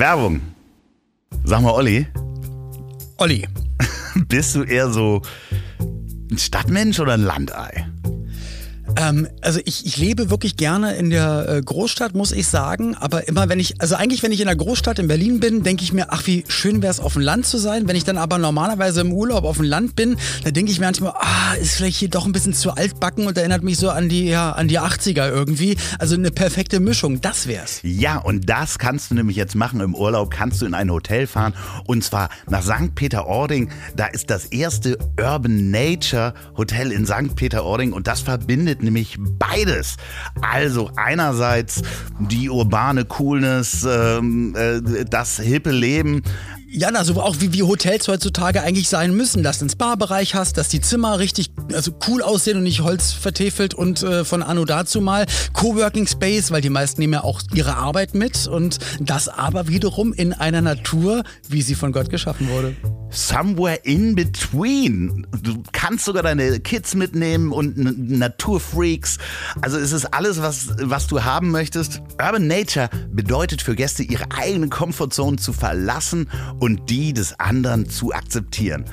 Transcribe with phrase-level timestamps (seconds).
[0.00, 0.40] Werbung.
[1.44, 2.06] Sag mal, Olli,
[3.18, 3.46] Olli,
[4.28, 5.20] bist du eher so
[6.30, 7.86] ein Stadtmensch oder ein Landei?
[8.96, 12.94] Ähm, also ich, ich lebe wirklich gerne in der äh, Großstadt, muss ich sagen.
[12.96, 15.82] Aber immer wenn ich, also eigentlich wenn ich in der Großstadt in Berlin bin, denke
[15.82, 17.88] ich mir, ach wie schön wäre es auf dem Land zu sein.
[17.88, 20.86] Wenn ich dann aber normalerweise im Urlaub auf dem Land bin, dann denke ich mir
[20.86, 24.08] manchmal, ah, ist vielleicht hier doch ein bisschen zu altbacken und erinnert mich so an
[24.08, 25.76] die, ja, an die 80er irgendwie.
[25.98, 27.80] Also eine perfekte Mischung, das wär's.
[27.82, 29.80] Ja, und das kannst du nämlich jetzt machen.
[29.80, 31.54] Im Urlaub kannst du in ein Hotel fahren
[31.86, 32.94] und zwar nach St.
[32.94, 33.70] Peter-Ording.
[33.96, 37.36] Da ist das erste Urban Nature Hotel in St.
[37.36, 39.96] Peter-Ording und das verbindet nämlich beides.
[40.40, 41.82] Also einerseits
[42.18, 46.22] die urbane Coolness, ähm, äh, das hippe Leben,
[46.72, 50.56] Ja, also auch wie, wie Hotels heutzutage eigentlich sein müssen, dass du einen Spa-Bereich hast,
[50.56, 54.64] dass die Zimmer richtig also cool aussehen und nicht Holz vertefelt und äh, von anno
[54.64, 55.26] dazu mal.
[55.52, 60.12] Coworking Space, weil die meisten nehmen ja auch ihre Arbeit mit und das aber wiederum
[60.12, 62.76] in einer Natur, wie sie von Gott geschaffen wurde.
[63.10, 65.26] Somewhere in between.
[65.42, 69.18] Du kannst sogar deine Kids mitnehmen und Naturfreaks.
[69.60, 72.00] Also es ist alles, was, was du haben möchtest.
[72.24, 76.28] Urban Nature bedeutet für Gäste, ihre eigene Comfortzone zu verlassen
[76.60, 78.84] und die des anderen zu akzeptieren.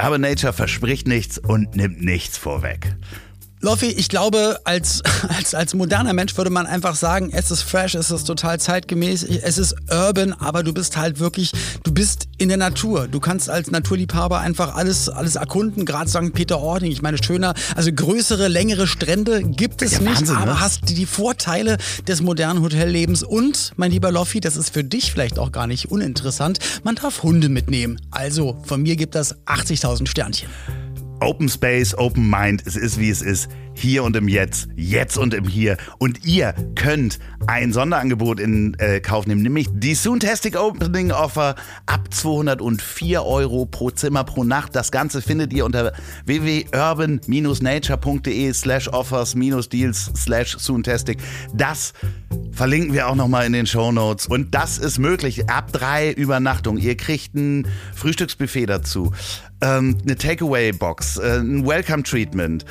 [0.00, 2.96] Urban Nature verspricht nichts und nimmt nichts vorweg.
[3.62, 7.94] Loffi, ich glaube, als, als, als moderner Mensch würde man einfach sagen, es ist fresh,
[7.94, 11.52] es ist total zeitgemäß, es ist urban, aber du bist halt wirklich,
[11.84, 13.06] du bist in der Natur.
[13.06, 16.32] Du kannst als Naturliebhaber einfach alles, alles erkunden, gerade St.
[16.32, 16.90] Peter-Ording.
[16.90, 20.60] Ich meine, schöner, also größere, längere Strände gibt es Ja, nicht, Wahnsinn, aber ne?
[20.60, 25.12] hast die, die Vorteile des modernen Hotellebens und, mein lieber Loffi, das ist für dich
[25.12, 28.00] vielleicht auch gar nicht uninteressant, man darf Hunde mitnehmen.
[28.10, 30.48] Also, von mir gibt das 80.000 Sternchen.
[31.22, 33.48] Open Space, Open Mind, es ist wie es ist.
[33.74, 35.76] Hier und im Jetzt, jetzt und im Hier.
[35.98, 41.54] Und ihr könnt ein Sonderangebot in äh, Kauf nehmen, nämlich die Soontastic Opening Offer
[41.86, 44.76] ab 204 Euro pro Zimmer pro Nacht.
[44.76, 45.92] Das Ganze findet ihr unter
[46.26, 49.34] www.urban-nature.de slash offers
[49.68, 51.18] deals slash Soontastic.
[51.54, 51.92] Das
[52.52, 54.26] verlinken wir auch nochmal in den Show Notes.
[54.26, 56.82] Und das ist möglich ab drei Übernachtungen.
[56.82, 59.12] Ihr kriegt ein Frühstücksbuffet dazu,
[59.60, 62.64] ähm, eine Takeaway-Box, äh, ein Welcome-Treatment.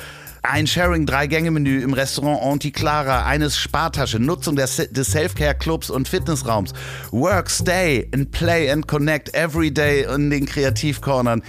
[0.44, 6.72] Ein Sharing-Drei-Gänge-Menü im Restaurant Anticlara, eine Spartasche, Nutzung des, des Self-Care-Clubs und Fitnessraums,
[7.12, 11.42] Work, Stay and Play and Connect every day in den Kreativcornern.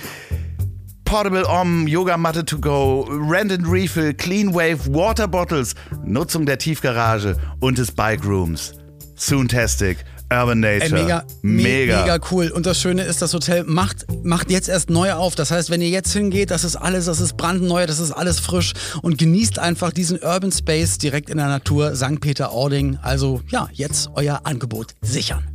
[1.05, 5.73] Portable Om, Yogamatte to go, Rent and Refill, Clean Wave, Water Bottles,
[6.05, 8.73] Nutzung der Tiefgarage und des Bike Rooms.
[9.15, 10.05] Soontastic,
[10.41, 12.01] Urban Ey, mega, mega.
[12.01, 12.49] mega cool.
[12.49, 15.35] Und das Schöne ist, das Hotel macht, macht jetzt erst neu auf.
[15.35, 18.39] Das heißt, wenn ihr jetzt hingeht, das ist alles, das ist brandneu, das ist alles
[18.39, 22.19] frisch und genießt einfach diesen Urban Space direkt in der Natur, St.
[22.19, 22.97] Peter-Ording.
[23.01, 25.47] Also ja, jetzt euer Angebot sichern.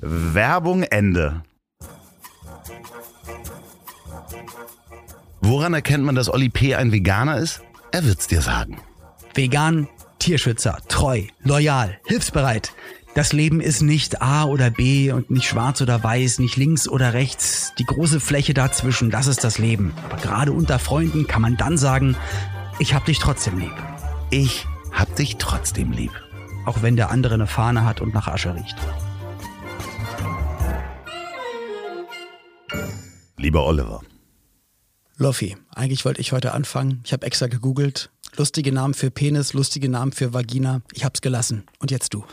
[0.00, 1.42] Werbung Ende.
[5.40, 6.74] Woran erkennt man, dass Olli P.
[6.74, 7.60] ein Veganer ist?
[7.92, 8.78] Er wird's dir sagen.
[9.34, 12.72] Vegan, Tierschützer, treu, loyal, hilfsbereit.
[13.14, 17.12] Das Leben ist nicht A oder B und nicht schwarz oder weiß, nicht links oder
[17.12, 17.72] rechts.
[17.78, 19.94] Die große Fläche dazwischen, das ist das Leben.
[20.04, 22.16] Aber gerade unter Freunden kann man dann sagen,
[22.80, 23.72] ich hab dich trotzdem lieb.
[24.30, 26.10] Ich hab dich trotzdem lieb.
[26.66, 28.76] Auch wenn der andere eine Fahne hat und nach Asche riecht.
[33.36, 34.00] Lieber Oliver.
[35.18, 37.00] Loffi, eigentlich wollte ich heute anfangen.
[37.04, 38.10] Ich habe extra gegoogelt.
[38.36, 40.82] Lustige Namen für Penis, lustige Namen für Vagina.
[40.92, 41.62] Ich hab's gelassen.
[41.78, 42.24] Und jetzt du.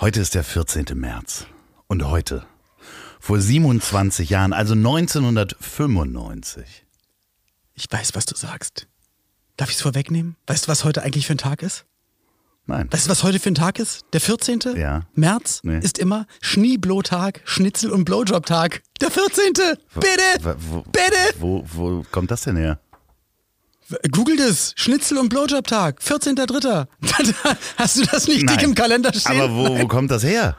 [0.00, 0.84] Heute ist der 14.
[0.94, 1.46] März.
[1.86, 2.44] Und heute,
[3.20, 6.84] vor 27 Jahren, also 1995.
[7.74, 8.86] Ich weiß, was du sagst.
[9.56, 10.36] Darf ich's vorwegnehmen?
[10.46, 11.86] Weißt du, was heute eigentlich für ein Tag ist?
[12.66, 12.88] Nein.
[12.92, 14.04] Weißt du, was heute für ein Tag ist?
[14.12, 14.60] Der 14.
[14.76, 15.06] Ja.
[15.14, 15.78] März Nee.
[15.78, 18.82] ist immer Schneeblotag, Schnitzel- und Blowjob-Tag.
[19.00, 19.52] Der 14.
[19.94, 20.22] Bitte!
[20.42, 21.16] Wo, wo, Bitte!
[21.38, 22.80] wo, wo kommt das denn her?
[24.10, 24.72] Google das.
[24.76, 26.00] Schnitzel- und Blowjob-Tag.
[26.00, 26.86] 14.3.
[27.76, 28.64] Hast du das nicht dick Nein.
[28.64, 29.40] im Kalender stehen?
[29.40, 30.56] Aber wo, wo kommt das her?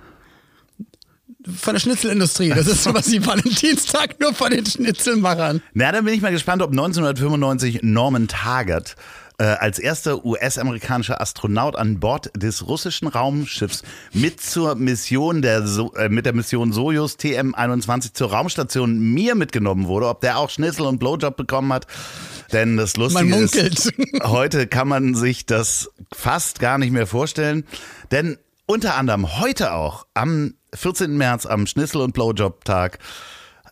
[1.61, 2.49] Von der Schnitzelindustrie.
[2.49, 5.61] Das ist sowas wie Valentinstag nur von den Schnitzelmachern.
[5.73, 8.95] Na, dann bin ich mal gespannt, ob 1995 Norman Taggart
[9.39, 15.93] äh, als erster US-amerikanischer Astronaut an Bord des russischen Raumschiffs mit zur Mission der so
[15.93, 20.87] äh, mit der Mission Sojus TM-21 zur Raumstation Mir mitgenommen wurde, ob der auch Schnitzel
[20.87, 21.85] und Blowjob bekommen hat.
[22.51, 23.93] Denn das Lustige ist,
[24.23, 27.65] heute kann man sich das fast gar nicht mehr vorstellen.
[28.11, 31.15] Denn unter anderem heute auch am 14.
[31.15, 32.99] März am Schnitzel- und Blowjob-Tag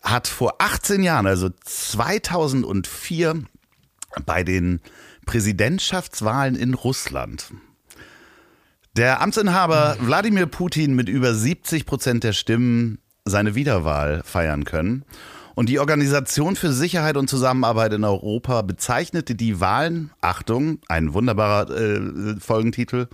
[0.02, 3.42] hat vor 18 Jahren, also 2004,
[4.24, 4.80] bei den
[5.26, 7.52] Präsidentschaftswahlen in Russland
[8.96, 15.04] Der Amtsinhaber Wladimir Putin mit über 70 Prozent der Stimmen seine Wiederwahl feiern können.
[15.54, 21.70] Und die Organisation für Sicherheit und Zusammenarbeit in Europa bezeichnete die Wahlen, Achtung, ein wunderbarer
[21.70, 23.08] äh, Folgentitel,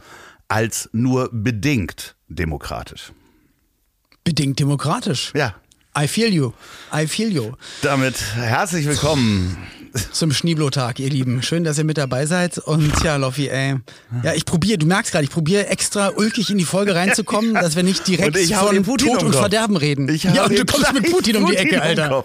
[0.49, 3.12] als nur bedingt demokratisch.
[4.25, 5.32] Bedingt demokratisch.
[5.35, 5.55] Ja.
[5.99, 6.53] I feel you.
[6.94, 7.53] I feel you.
[7.82, 9.56] Damit herzlich willkommen
[10.12, 11.43] zum Schneeblo-Tag, ihr Lieben.
[11.43, 12.59] Schön, dass ihr mit dabei seid.
[12.59, 13.77] Und ja, Loffi, ey.
[14.23, 17.77] Ja, ich probiere, du merkst gerade, ich probiere extra ulkig in die Folge reinzukommen, dass
[17.77, 20.09] wir nicht direkt von Tod und Verderben reden.
[20.15, 22.25] ja, und du kommst mit Putin um die Ecke, Alter.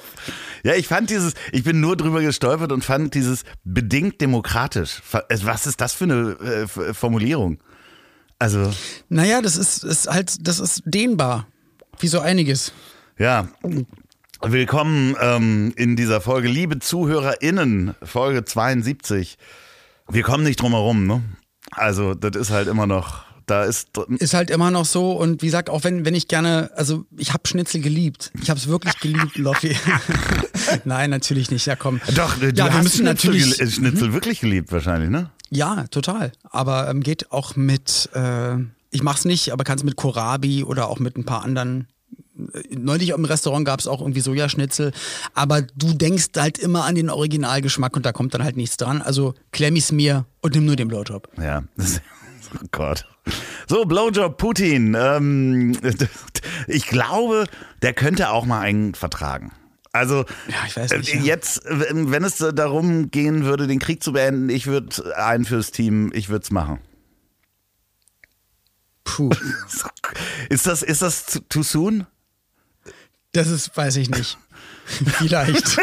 [0.64, 5.02] Ja, ich fand dieses, ich bin nur drüber gestolpert und fand dieses bedingt demokratisch.
[5.44, 7.60] Was ist das für eine äh, Formulierung?
[8.40, 8.72] Also.
[9.10, 11.48] Naja, das ist, ist halt, das ist dehnbar.
[12.00, 12.72] Wie so einiges.
[13.18, 13.48] Ja.
[14.42, 19.38] Willkommen ähm, in dieser Folge, liebe ZuhörerInnen, Folge 72.
[20.10, 21.24] Wir kommen nicht drum herum, ne?
[21.72, 23.90] Also, das ist halt immer noch, da ist.
[24.20, 27.34] Ist halt immer noch so und wie gesagt, auch wenn, wenn ich gerne, also ich
[27.34, 28.32] habe Schnitzel geliebt.
[28.42, 29.76] Ich habe es wirklich geliebt, Loffi.
[30.86, 32.00] Nein, natürlich nicht, ja komm.
[32.16, 35.32] Doch, du ja, hast wir müssen Schnitzel, natürlich, gel Schnitzel wirklich geliebt wahrscheinlich, ne?
[35.50, 36.32] Ja, total.
[36.44, 38.58] Aber ähm, geht auch mit, äh,
[38.92, 41.88] ich mach's nicht, aber kann es mit Kohlrabi oder auch mit ein paar anderen
[42.70, 44.92] neulich im Restaurant gab es auch irgendwie Sojaschnitzel,
[45.34, 49.02] aber du denkst halt immer an den Originalgeschmack und da kommt dann halt nichts dran.
[49.02, 51.30] Also klemm ich's mir und nimm nur den Blowjob.
[51.38, 53.06] Ja, oh Gott.
[53.68, 54.96] So, Blowjob Putin.
[54.98, 55.78] Ähm,
[56.68, 57.46] ich glaube,
[57.82, 59.52] der könnte auch mal einen vertragen.
[59.92, 61.22] Also ja, nicht, ja.
[61.22, 66.12] jetzt, wenn es darum gehen würde, den Krieg zu beenden, ich würde einen fürs Team,
[66.14, 66.80] ich würde es machen.
[69.04, 69.32] Puh.
[70.50, 72.06] ist das, ist das too soon?
[73.38, 74.36] Das ist, weiß ich nicht.
[74.88, 75.78] Vielleicht.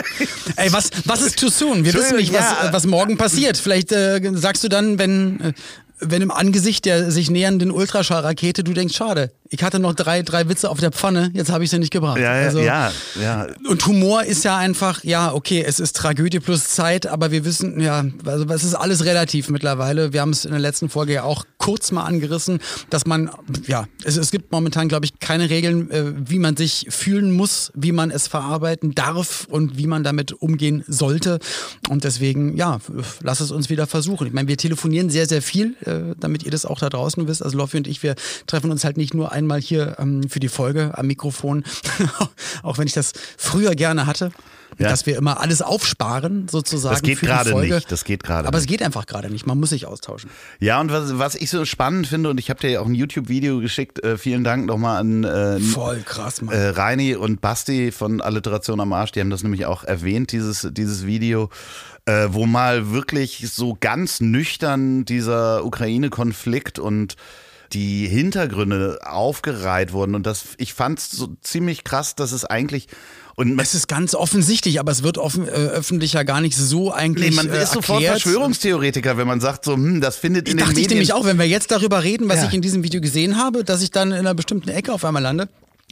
[0.56, 1.85] Ey, was, was ist too soon?
[1.85, 2.73] Wir wissen nicht, was, ja.
[2.73, 3.56] was morgen passiert.
[3.56, 5.53] Vielleicht äh, sagst du dann, wenn, äh,
[6.01, 10.49] wenn im Angesicht der sich nähernden Ultraschallrakete du denkst, schade, ich hatte noch drei, drei
[10.49, 12.19] Witze auf der Pfanne, jetzt habe ich sie nicht gebracht.
[12.19, 12.91] Ja, also, ja,
[13.21, 13.47] ja.
[13.69, 17.81] Und Humor ist ja einfach, ja, okay, es ist Tragödie plus Zeit, aber wir wissen,
[17.81, 20.12] ja, also es ist alles relativ mittlerweile.
[20.12, 22.59] Wir haben es in der letzten Folge ja auch kurz mal angerissen,
[22.91, 23.31] dass man,
[23.69, 27.71] ja, es, es gibt momentan, glaube ich, keine Regeln, äh, wie man sich fühlen muss,
[27.77, 31.39] wie man es verarbeiten darf und wie man damit umgehen sollte.
[31.89, 32.81] Und deswegen, ja,
[33.23, 34.27] lass es uns wieder versuchen.
[34.27, 37.43] Ich meine, wir telefonieren sehr, sehr viel, äh, damit ihr das auch da draußen wisst.
[37.43, 38.17] Also Loffi und ich, wir
[38.49, 41.64] treffen uns halt nicht nur ein einmal hier ähm, für die Folge am Mikrofon,
[42.62, 44.32] auch wenn ich das früher gerne hatte.
[44.76, 44.88] Ja.
[44.88, 46.94] Dass wir immer alles aufsparen, sozusagen.
[46.94, 47.93] Das geht gerade nicht.
[47.93, 48.49] Das geht gerade.
[48.49, 49.46] Aber es geht einfach gerade nicht.
[49.46, 50.31] Man muss sich austauschen.
[50.58, 52.94] Ja, und was, was ich so spannend finde, und ich habe dir ja auch ein
[52.96, 56.52] YouTube-Video geschickt, äh, vielen Dank nochmal an äh, Voll krass, Mann.
[56.52, 60.69] Äh, Reini und Basti von Alliteration am Arsch, die haben das nämlich auch erwähnt, dieses,
[60.73, 61.50] dieses Video.
[62.06, 67.17] Äh, wo mal wirklich so ganz nüchtern dieser Ukraine-Konflikt und
[67.75, 70.15] die Hintergründe aufgereiht wurden.
[70.15, 72.88] Und das, ich fand es so ziemlich krass, dass es eigentlich
[73.37, 76.93] und es ist ganz offensichtlich, aber es wird offen, äh, öffentlich ja gar nicht so
[76.93, 77.31] eigentlich.
[77.31, 80.62] Nee, man äh, ist sofort Verschwörungstheoretiker, wenn man sagt, so, hm, das findet in ich
[80.62, 80.69] den Medien.
[80.69, 82.49] Dachte ich nämlich auch, wenn wir jetzt darüber reden, was ja.
[82.49, 85.23] ich in diesem Video gesehen habe, dass ich dann in einer bestimmten Ecke auf einmal
[85.23, 85.49] lande.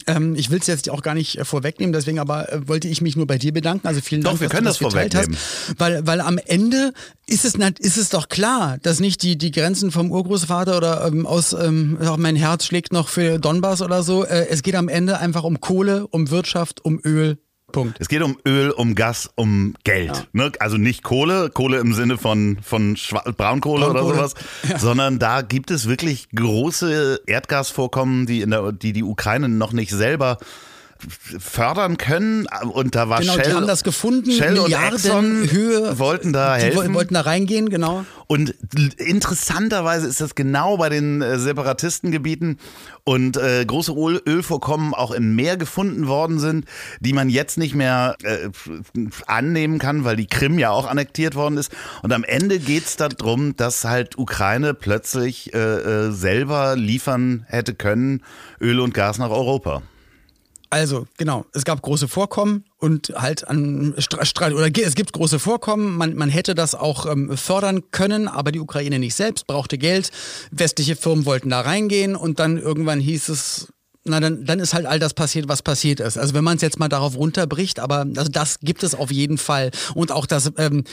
[0.06, 3.00] Ähm, ich will es jetzt auch gar nicht äh, vorwegnehmen, deswegen aber äh, wollte ich
[3.00, 3.86] mich nur bei dir bedanken.
[3.86, 5.36] Also vielen doch, Dank, wir können dass du das, das vorwegnehmen.
[5.36, 5.80] hast.
[5.80, 6.92] Weil, weil am Ende
[7.26, 11.26] ist es, ist es doch klar, dass nicht die, die Grenzen vom Urgroßvater oder ähm,
[11.26, 14.24] aus ähm, auch mein Herz schlägt noch für Donbass oder so.
[14.24, 17.38] Äh, es geht am Ende einfach um Kohle, um Wirtschaft, um Öl,
[17.72, 17.96] Punkt.
[18.00, 20.16] Es geht um Öl, um Gas, um Geld.
[20.16, 20.24] Ja.
[20.32, 20.52] Ne?
[20.60, 24.34] Also nicht Kohle, Kohle im Sinne von, von Braunkohle, Braunkohle, oder sowas,
[24.68, 24.78] ja.
[24.78, 29.90] sondern da gibt es wirklich große Erdgasvorkommen, die, in der, die die Ukraine noch nicht
[29.90, 30.38] selber
[31.38, 33.44] fördern können und da war genau, Shell.
[33.44, 35.98] Die haben das gefunden, Shell Milliarden und Exxon Höhe.
[35.98, 36.88] Wollten da helfen.
[36.88, 38.04] Die wollten da reingehen, genau.
[38.26, 38.54] Und
[38.96, 42.58] interessanterweise ist das genau bei den äh, Separatistengebieten
[43.04, 46.66] und äh, große Öl Ölvorkommen auch im Meer gefunden worden sind,
[47.00, 48.48] die man jetzt nicht mehr äh,
[49.26, 51.72] annehmen kann, weil die Krim ja auch annektiert worden ist.
[52.02, 57.74] Und am Ende geht es darum, dass halt Ukraine plötzlich äh, äh, selber liefern hätte
[57.74, 58.22] können,
[58.60, 59.82] Öl und Gas nach Europa.
[60.72, 65.98] Also, genau, es gab große Vorkommen und halt an Streit, oder es gibt große Vorkommen,
[65.98, 70.10] man, man hätte das auch ähm, fördern können, aber die Ukraine nicht selbst, brauchte Geld,
[70.50, 73.68] westliche Firmen wollten da reingehen und dann irgendwann hieß es,
[74.04, 76.16] na dann, dann ist halt all das passiert, was passiert ist.
[76.16, 79.36] Also wenn man es jetzt mal darauf runterbricht, aber also das gibt es auf jeden
[79.36, 79.72] Fall.
[79.94, 80.84] Und auch das ähm,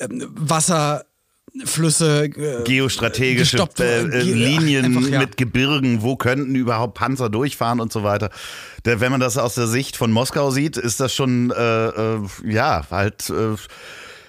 [0.00, 1.04] ähm Wasser
[1.64, 5.18] Flüsse, äh, geostrategische äh, äh, Linien einfach, ja.
[5.20, 8.30] mit Gebirgen, wo könnten überhaupt Panzer durchfahren und so weiter.
[8.84, 12.82] Wenn man das aus der Sicht von Moskau sieht, ist das schon äh, äh ja
[12.90, 13.56] halt äh,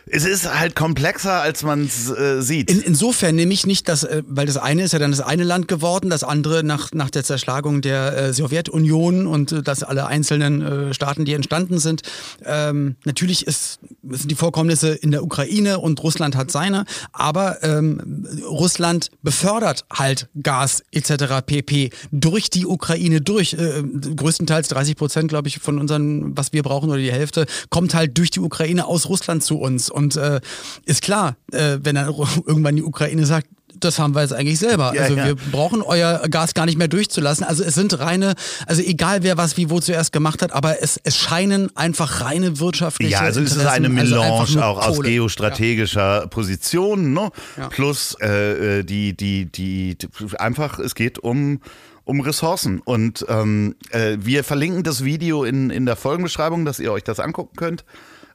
[0.05, 2.71] es ist halt komplexer, als man es äh, sieht.
[2.71, 5.67] In, insofern nämlich nicht, dass, äh, weil das eine ist ja dann das eine Land
[5.67, 10.61] geworden, das andere nach, nach der Zerschlagung der äh, Sowjetunion und äh, dass alle einzelnen
[10.61, 12.01] äh, Staaten, die entstanden sind.
[12.45, 18.25] Ähm, natürlich ist, sind die Vorkommnisse in der Ukraine und Russland hat seine, aber ähm,
[18.47, 21.41] Russland befördert halt Gas etc.
[21.45, 21.91] pp.
[22.11, 23.53] durch die Ukraine durch.
[23.53, 23.83] Äh,
[24.15, 28.17] größtenteils 30 Prozent, glaube ich, von unseren, was wir brauchen oder die Hälfte, kommt halt
[28.17, 29.89] durch die Ukraine aus Russland zu uns.
[29.99, 30.39] Und äh,
[30.85, 32.07] ist klar, äh, wenn dann
[32.47, 33.47] irgendwann die Ukraine sagt,
[33.79, 34.93] das haben wir jetzt eigentlich selber.
[34.95, 35.25] Ja, also ja.
[35.25, 37.45] wir brauchen euer Gas gar nicht mehr durchzulassen.
[37.45, 38.33] Also es sind reine,
[38.65, 42.59] also egal wer was wie wo zuerst gemacht hat, aber es, es scheinen einfach reine
[42.59, 45.09] wirtschaftliche Ja, also es ist Interessen, eine also Melange nur auch aus Kohle.
[45.09, 47.29] geostrategischer Position, ne?
[47.57, 47.67] Ja.
[47.67, 51.59] Plus äh, äh, die, die, die, die, einfach, es geht um
[52.05, 52.79] um Ressourcen.
[52.79, 57.19] Und ähm, äh, wir verlinken das Video in, in der Folgenbeschreibung, dass ihr euch das
[57.19, 57.85] angucken könnt.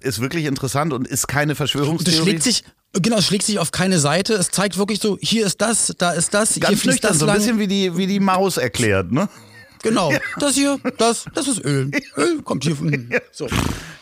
[0.04, 2.22] Ist wirklich interessant und ist keine Verschwörungstheorie.
[2.22, 4.34] schlägt sich, genau, schlägt sich auf keine Seite.
[4.34, 7.18] Es zeigt wirklich so, hier ist das, da ist das, hier Ganz fließt nüchtern, das
[7.18, 7.36] so ein lang.
[7.38, 9.28] bisschen wie die, wie die Maus erklärt, ne?
[9.82, 11.90] Genau, das hier, das, das ist Öl.
[12.16, 13.10] Öl kommt hier von.
[13.32, 13.48] So.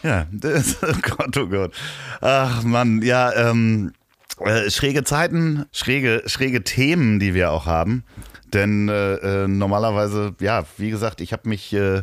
[0.03, 1.73] Ja, das, oh Gott, oh Gott.
[2.21, 3.93] Ach Mann, ja, ähm,
[4.41, 8.05] äh, schräge Zeiten, schräge, schräge Themen, die wir auch haben.
[8.53, 12.03] Denn äh, äh, normalerweise, ja, wie gesagt, ich habe mich äh,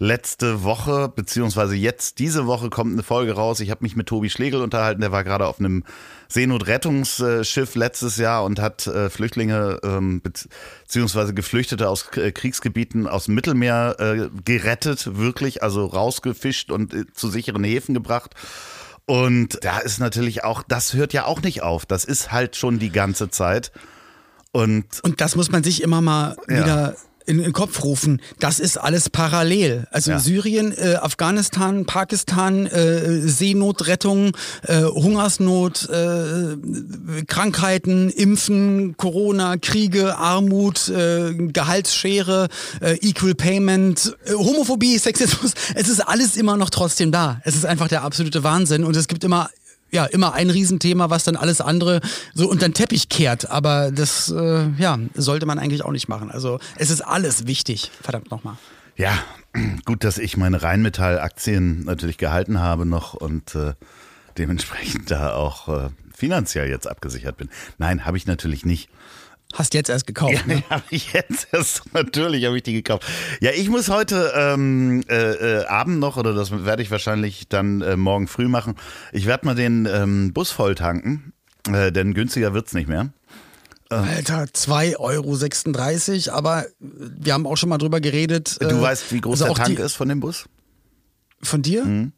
[0.00, 3.60] letzte Woche, beziehungsweise jetzt diese Woche kommt eine Folge raus.
[3.60, 5.84] Ich habe mich mit Tobi Schlegel unterhalten, der war gerade auf einem
[6.28, 13.34] Seenotrettungsschiff letztes Jahr und hat äh, Flüchtlinge ähm, beziehungsweise Geflüchtete aus äh, Kriegsgebieten aus dem
[13.34, 18.34] Mittelmeer äh, gerettet, wirklich, also rausgefischt und zu sicheren Häfen gebracht.
[19.06, 21.84] Und da ist natürlich auch, das hört ja auch nicht auf.
[21.84, 23.70] Das ist halt schon die ganze Zeit.
[24.52, 26.56] Und Und das muss man sich immer mal Ja.
[26.62, 26.96] wieder
[27.26, 28.20] in den Kopf rufen.
[28.38, 29.86] Das ist alles parallel.
[29.90, 30.18] Also Ja.
[30.18, 34.36] Syrien, äh, Afghanistan, Pakistan, äh, Seenotrettung,
[34.66, 36.56] äh, Hungersnot, äh,
[37.26, 42.48] Krankheiten, Impfen, Corona, Kriege, Armut, äh, Gehaltsschere,
[42.80, 45.52] äh, Equal Payment, äh, Homophobie, Sexismus.
[45.74, 47.40] Es ist alles immer noch trotzdem da.
[47.44, 49.50] Es ist einfach der absolute Wahnsinn und es gibt immer
[49.90, 52.00] ja, immer ein Riesenthema, was dann alles andere
[52.34, 53.50] so unter den Teppich kehrt.
[53.50, 56.30] Aber das, äh, ja, sollte man eigentlich auch nicht machen.
[56.30, 57.90] Also es ist alles wichtig.
[58.02, 58.56] Verdammt nochmal.
[58.96, 59.12] ja,
[59.84, 63.74] gut, dass ich meine Rheinmetall-Aktien natürlich gehalten habe noch und äh,
[64.38, 67.48] dementsprechend da auch äh, finanziell jetzt abgesichert bin.
[67.78, 68.88] Nein, habe ich natürlich nicht.
[69.52, 70.44] Hast jetzt erst gekauft.
[70.46, 70.62] Ja, ne?
[70.90, 73.04] ich jetzt erst, natürlich habe ich die gekauft.
[73.40, 77.80] Ja, ich muss heute ähm, äh, äh, Abend noch, oder das werde ich wahrscheinlich dann
[77.80, 78.76] äh, morgen früh machen,
[79.12, 81.32] ich werde mal den ähm, Bus voll tanken,
[81.68, 83.12] äh, denn günstiger wird's nicht mehr.
[83.90, 88.56] Alter, 2,36 Euro, aber wir haben auch schon mal drüber geredet.
[88.60, 90.44] Du äh, weißt, wie groß also der Tank die, ist von dem Bus?
[91.42, 91.84] Von dir?
[91.84, 92.12] Mhm.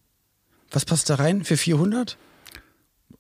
[0.71, 1.45] Was passt da rein?
[1.45, 2.19] Für 400?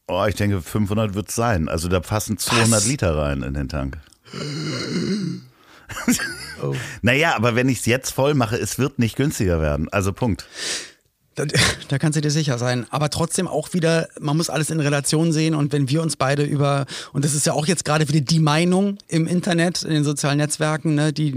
[0.08, 1.68] Oh, ich denke, 500 wird's sein.
[1.68, 2.86] Also da passen 200 Was?
[2.86, 3.98] Liter rein in den Tank.
[6.62, 6.74] Oh.
[7.02, 9.88] Naja, aber wenn ich es jetzt voll mache, es wird nicht günstiger werden.
[9.90, 10.46] Also Punkt.
[11.34, 11.44] Da,
[11.88, 12.86] da kannst du dir sicher sein.
[12.90, 15.54] Aber trotzdem auch wieder, man muss alles in Relation sehen.
[15.54, 18.38] Und wenn wir uns beide über, und das ist ja auch jetzt gerade wieder die
[18.38, 21.32] Meinung im Internet, in den sozialen Netzwerken, ne, die,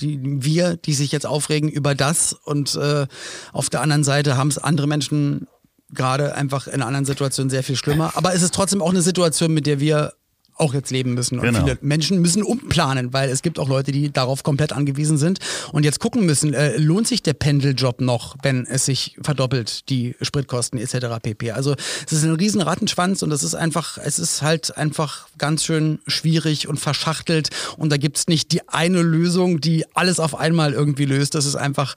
[0.00, 2.32] die wir, die sich jetzt aufregen über das.
[2.32, 3.06] Und äh,
[3.52, 5.46] auf der anderen Seite haben es andere Menschen
[5.94, 8.12] gerade einfach in anderen Situationen sehr viel schlimmer.
[8.14, 10.12] Aber es ist trotzdem auch eine Situation, mit der wir
[10.60, 11.38] auch jetzt leben müssen.
[11.38, 11.60] Und Genau.
[11.64, 15.38] viele Menschen müssen umplanen, weil es gibt auch Leute, die darauf komplett angewiesen sind
[15.72, 20.14] und jetzt gucken müssen, äh, lohnt sich der Pendeljob noch, wenn es sich verdoppelt, die
[20.20, 21.18] Spritkosten etc.
[21.22, 21.52] pp.
[21.52, 21.74] Also
[22.06, 25.98] es ist ein riesen Rattenschwanz und es ist einfach, es ist halt einfach ganz schön
[26.06, 31.06] schwierig und verschachtelt und da gibt's nicht die eine Lösung, die alles auf einmal irgendwie
[31.06, 31.34] löst.
[31.34, 31.94] Das ist einfach,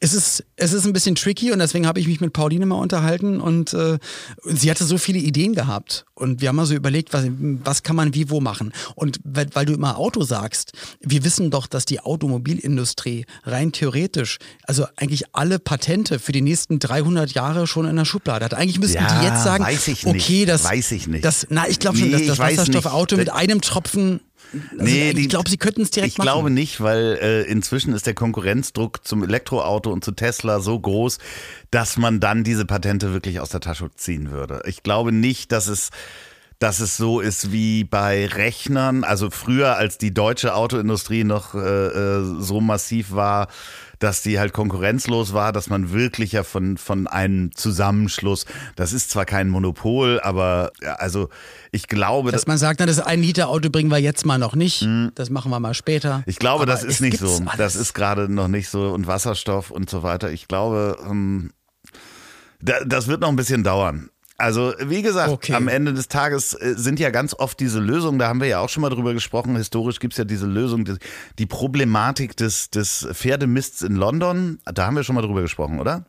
[0.00, 2.76] es ist, es ist ein bisschen tricky und deswegen habe ich mich mit Pauline mal
[2.76, 3.98] unterhalten und äh,
[4.44, 7.24] sie hatte so viele Ideen gehabt und wir haben mal so überlegt, was,
[7.64, 8.72] was kann man wie wo machen.
[8.94, 14.38] Und weil, weil du immer Auto sagst, wir wissen doch, dass die Automobilindustrie rein theoretisch,
[14.64, 18.54] also eigentlich alle Patente für die nächsten 300 Jahre schon in der Schublade hat.
[18.54, 21.24] Eigentlich müssten Ja, die jetzt sagen, ich okay, das, Weiß ich nicht.
[21.24, 24.20] das, na, ich glaube schon, Nee, dass ich das Wasserstoffauto mit einem Tropfen
[24.52, 26.26] also Nee, ich glaube, sie könnten es direkt Ich machen.
[26.26, 31.18] glaube nicht, weil äh, inzwischen ist der Konkurrenzdruck zum Elektroauto und zu Tesla so groß,
[31.70, 34.60] dass man dann diese Patente wirklich aus der Tasche ziehen würde.
[34.66, 35.88] Ich glaube nicht, dass es
[36.62, 41.58] dass es so ist wie bei Rechnern, also früher als die deutsche Autoindustrie noch äh,
[41.58, 43.48] äh, so massiv war,
[43.98, 49.10] dass die halt konkurrenzlos war, dass man wirklich ja von, von einem Zusammenschluss, das ist
[49.10, 51.30] zwar kein Monopol, aber ja, also
[51.72, 54.54] ich glaube, Dass man sagt, na, das ein Liter Auto bringen wir jetzt mal noch
[54.54, 54.86] nicht.
[55.16, 56.18] Das machen wir mal später.
[56.18, 56.24] Mhm.
[56.26, 57.26] Ich glaube, Aber das ist nicht so.
[57.26, 57.56] alles.
[57.56, 58.90] Das ist gerade noch nicht so.
[58.90, 60.30] Und Wasserstoff und so weiter.
[60.30, 61.50] Ich glaube, ähm,
[62.60, 64.10] da, das wird noch ein bisschen dauern.
[64.42, 65.54] Also wie gesagt, Okay.
[65.54, 68.58] am Ende des Tages äh, sind ja ganz oft diese Lösungen, da haben wir ja
[68.58, 70.96] auch schon mal drüber gesprochen, historisch gibt es ja diese Lösung, die,
[71.38, 76.06] die Problematik des, des Pferdemists in London, da haben wir schon mal drüber gesprochen, oder?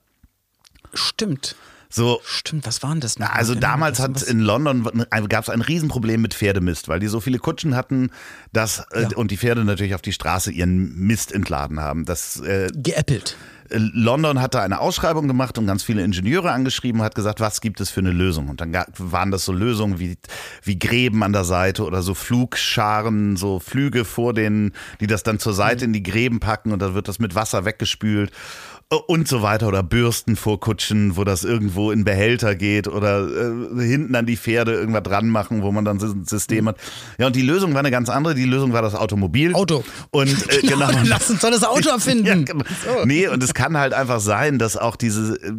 [0.95, 1.55] Stimmt.
[1.89, 3.29] So, Stimmt, was waren das noch?
[3.29, 4.83] also damals hat in London
[5.29, 8.09] gab es ein Riesenproblem mit Pferdemist, weil die so viele Kutschen hatten,
[8.51, 9.09] dass äh, Ja.
[9.15, 12.05] und die Pferde natürlich auf die Straße ihren Mist entladen haben.
[12.05, 13.37] Das äh, geäppelt.
[13.69, 17.89] London hatte eine Ausschreibung gemacht und ganz viele Ingenieure angeschrieben, hat gesagt, was gibt es
[17.89, 18.49] für eine Lösung?
[18.49, 20.17] Und dann waren das so Lösungen wie,
[20.63, 25.39] wie Gräben an der Seite oder so Flugscharen, so Flüge vor denen, die das dann
[25.39, 28.31] zur Seite in die Gräben packen und dann wird das mit Wasser weggespült
[28.89, 33.81] und so weiter oder Bürsten vor Kutschen, wo das irgendwo in Behälter geht oder äh,
[33.81, 36.77] hinten an die Pferde irgendwas dran machen, wo man dann so ein System hat.
[37.17, 38.35] Ja, und die Lösung war eine ganz andere.
[38.35, 39.53] Die Lösung war das Automobil.
[39.55, 39.83] Auto.
[40.11, 40.91] Und äh, genau.
[40.91, 42.23] Dann lass uns doch das Auto erfinden.
[42.23, 42.63] Ja, genau.
[43.05, 45.53] Nee, und es kann halt einfach sein, dass auch diese äh,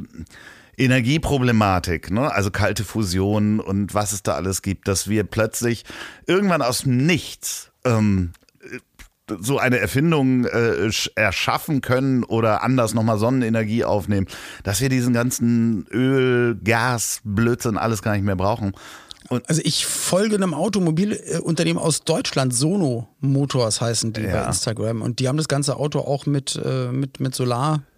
[0.76, 5.84] Energieproblematik, ne, also kalte Fusion und was es da alles gibt, dass wir plötzlich
[6.26, 8.32] irgendwann aus dem Nichts ähm,
[9.40, 14.26] so eine Erfindung äh, sch- erschaffen können oder anders nochmal Sonnenenergie aufnehmen,
[14.64, 18.72] dass wir diesen ganzen Öl, Gas, Blödsinn alles gar nicht mehr brauchen.
[19.30, 24.42] Und Also ich folge einem Automobilunternehmen aus Deutschland, Sono Motors heißen die Ja.
[24.42, 25.00] bei Instagram.
[25.00, 27.93] Und die haben das ganze Auto auch mit, äh, mit, mit Solar äh,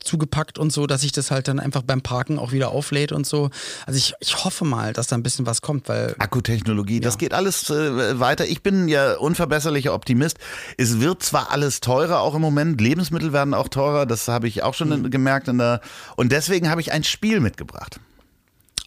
[0.00, 3.26] zugepackt und so, dass sich das halt dann einfach beim Parken auch wieder auflädt und
[3.26, 3.50] so.
[3.86, 7.32] Also ich, ich hoffe mal, dass da ein bisschen was kommt, weil Akkutechnologie, das geht
[7.32, 8.46] alles äh, weiter.
[8.46, 10.38] Ich bin ja unverbesserlicher Optimist.
[10.76, 14.62] Es wird zwar alles teurer auch im Moment, Lebensmittel werden auch teurer, das habe ich
[14.62, 15.80] auch schon in, gemerkt in der
[16.16, 18.00] und deswegen habe ich ein Spiel mitgebracht.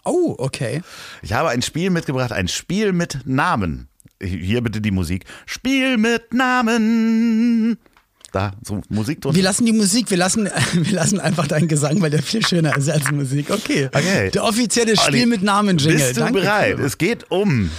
[0.03, 0.81] Oh, okay.
[1.21, 3.89] Ich habe ein Spiel mitgebracht, ein Spiel mit Namen.
[4.21, 5.25] Hier bitte die Musik.
[5.45, 7.77] Spiel mit Namen.
[8.38, 9.36] Da, so Musik drunter.
[9.36, 12.77] Wir lassen die Musik, wir lassen, wir lassen einfach deinen Gesang, weil der viel schöner
[12.77, 13.50] ist als Musik.
[13.50, 13.89] Okay.
[13.91, 14.29] Okay.
[14.29, 15.98] Der offizielle Spiel Olli, mit Namen-Jingle.
[15.98, 16.41] Bist du Danke.
[16.41, 16.77] bereit?
[16.77, 17.72] Es geht um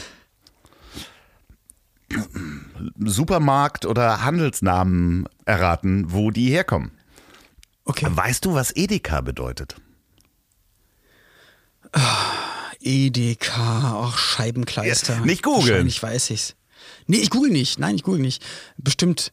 [2.99, 6.91] Supermarkt oder Handelsnamen erraten, wo die herkommen.
[7.85, 8.09] Okay.
[8.11, 9.77] Weißt du, was Edeka bedeutet?
[12.81, 15.15] Edeka, auch Scheibenkleister.
[15.15, 15.69] Ja, nicht googeln.
[15.69, 16.57] Wahrscheinlich weiß ich's.
[17.07, 17.79] Nee, ich google nicht.
[17.79, 18.45] Nein, ich google nicht.
[18.77, 19.33] Bestimmt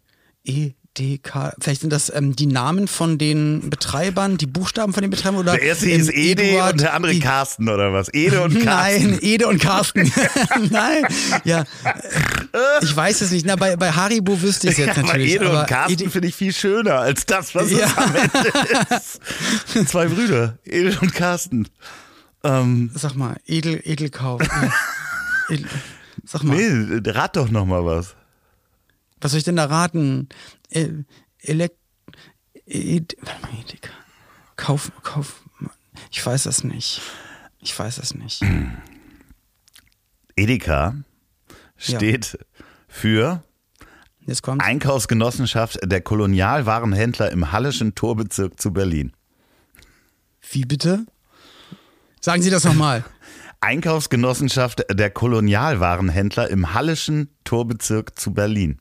[0.99, 1.53] EDK.
[1.59, 5.53] Vielleicht sind das ähm, die Namen von den Betreibern, die Buchstaben von den Betreibern oder
[5.53, 8.13] Der erste ähm, hieß Ede Eduard, und der andere I- Carsten oder was?
[8.13, 9.09] Ede und Carsten.
[9.11, 10.11] Nein, Ede und Carsten.
[10.69, 11.05] Nein,
[11.43, 11.63] ja.
[12.81, 13.45] Ich weiß es nicht.
[13.45, 15.33] Na, bei, bei Haribo wüsste ich es jetzt aber natürlich.
[15.35, 17.85] Ede aber und Carsten finde ich viel schöner als das, was Ja.
[17.87, 19.89] es am Ende ist.
[19.89, 21.67] Zwei Brüder, Ede und Carsten.
[22.43, 24.41] Ähm, Sag mal, Edel, Edelkauf.
[24.41, 24.71] ja.
[25.49, 25.65] Edel,
[26.25, 26.55] sag mal.
[26.55, 28.15] nee, rat doch noch mal was.
[29.21, 30.29] Was soll ich denn da raten?
[30.69, 31.03] E
[31.39, 31.77] Elekt.
[34.55, 35.43] Kauf, Kauf.
[36.11, 37.01] Ich weiß das nicht.
[37.59, 38.41] Ich weiß das nicht.
[40.35, 40.95] Edeka
[41.77, 42.37] steht
[42.87, 43.43] für
[44.25, 44.61] Jetzt kommt.
[44.61, 49.11] Einkaufsgenossenschaft der Kolonialwarenhändler im Hallischen Torbezirk zu Berlin.
[50.51, 51.05] Wie bitte?
[52.21, 53.03] Sagen Sie das nochmal.
[53.61, 58.79] Einkaufsgenossenschaft der Kolonialwarenhändler im Hallischen Torbezirk zu Berlin.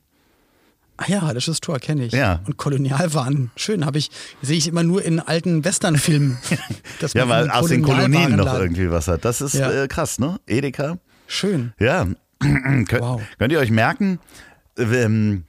[0.97, 2.13] Ah ja, Hallisches Tor kenne ich.
[2.13, 2.39] Ja.
[2.45, 3.51] Und Kolonialwaren.
[3.57, 4.09] Schön, habe ich,
[4.41, 6.37] sehe ich immer nur in alten Westernfilmen.
[7.01, 9.25] dass Ja, weil aus den Kolonien noch irgendwie was hat.
[9.25, 9.71] Das ist Ja.
[9.71, 10.39] äh, krass, ne?
[10.47, 10.97] Edeka.
[11.27, 11.73] Schön.
[11.79, 12.07] Ja.
[12.39, 13.21] Könnt, Wow.
[13.39, 14.19] könnt ihr euch merken,
[14.77, 15.43] ähm,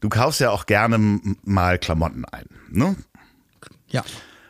[0.00, 0.98] du kaufst ja auch gerne
[1.44, 2.46] mal Klamotten ein.
[2.70, 2.96] Ne?
[3.88, 4.04] Ja.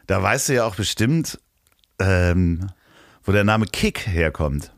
[0.06, 1.38] Da weißt du ja auch bestimmt,
[1.98, 2.68] ähm,
[3.24, 4.72] wo der Name Kick herkommt.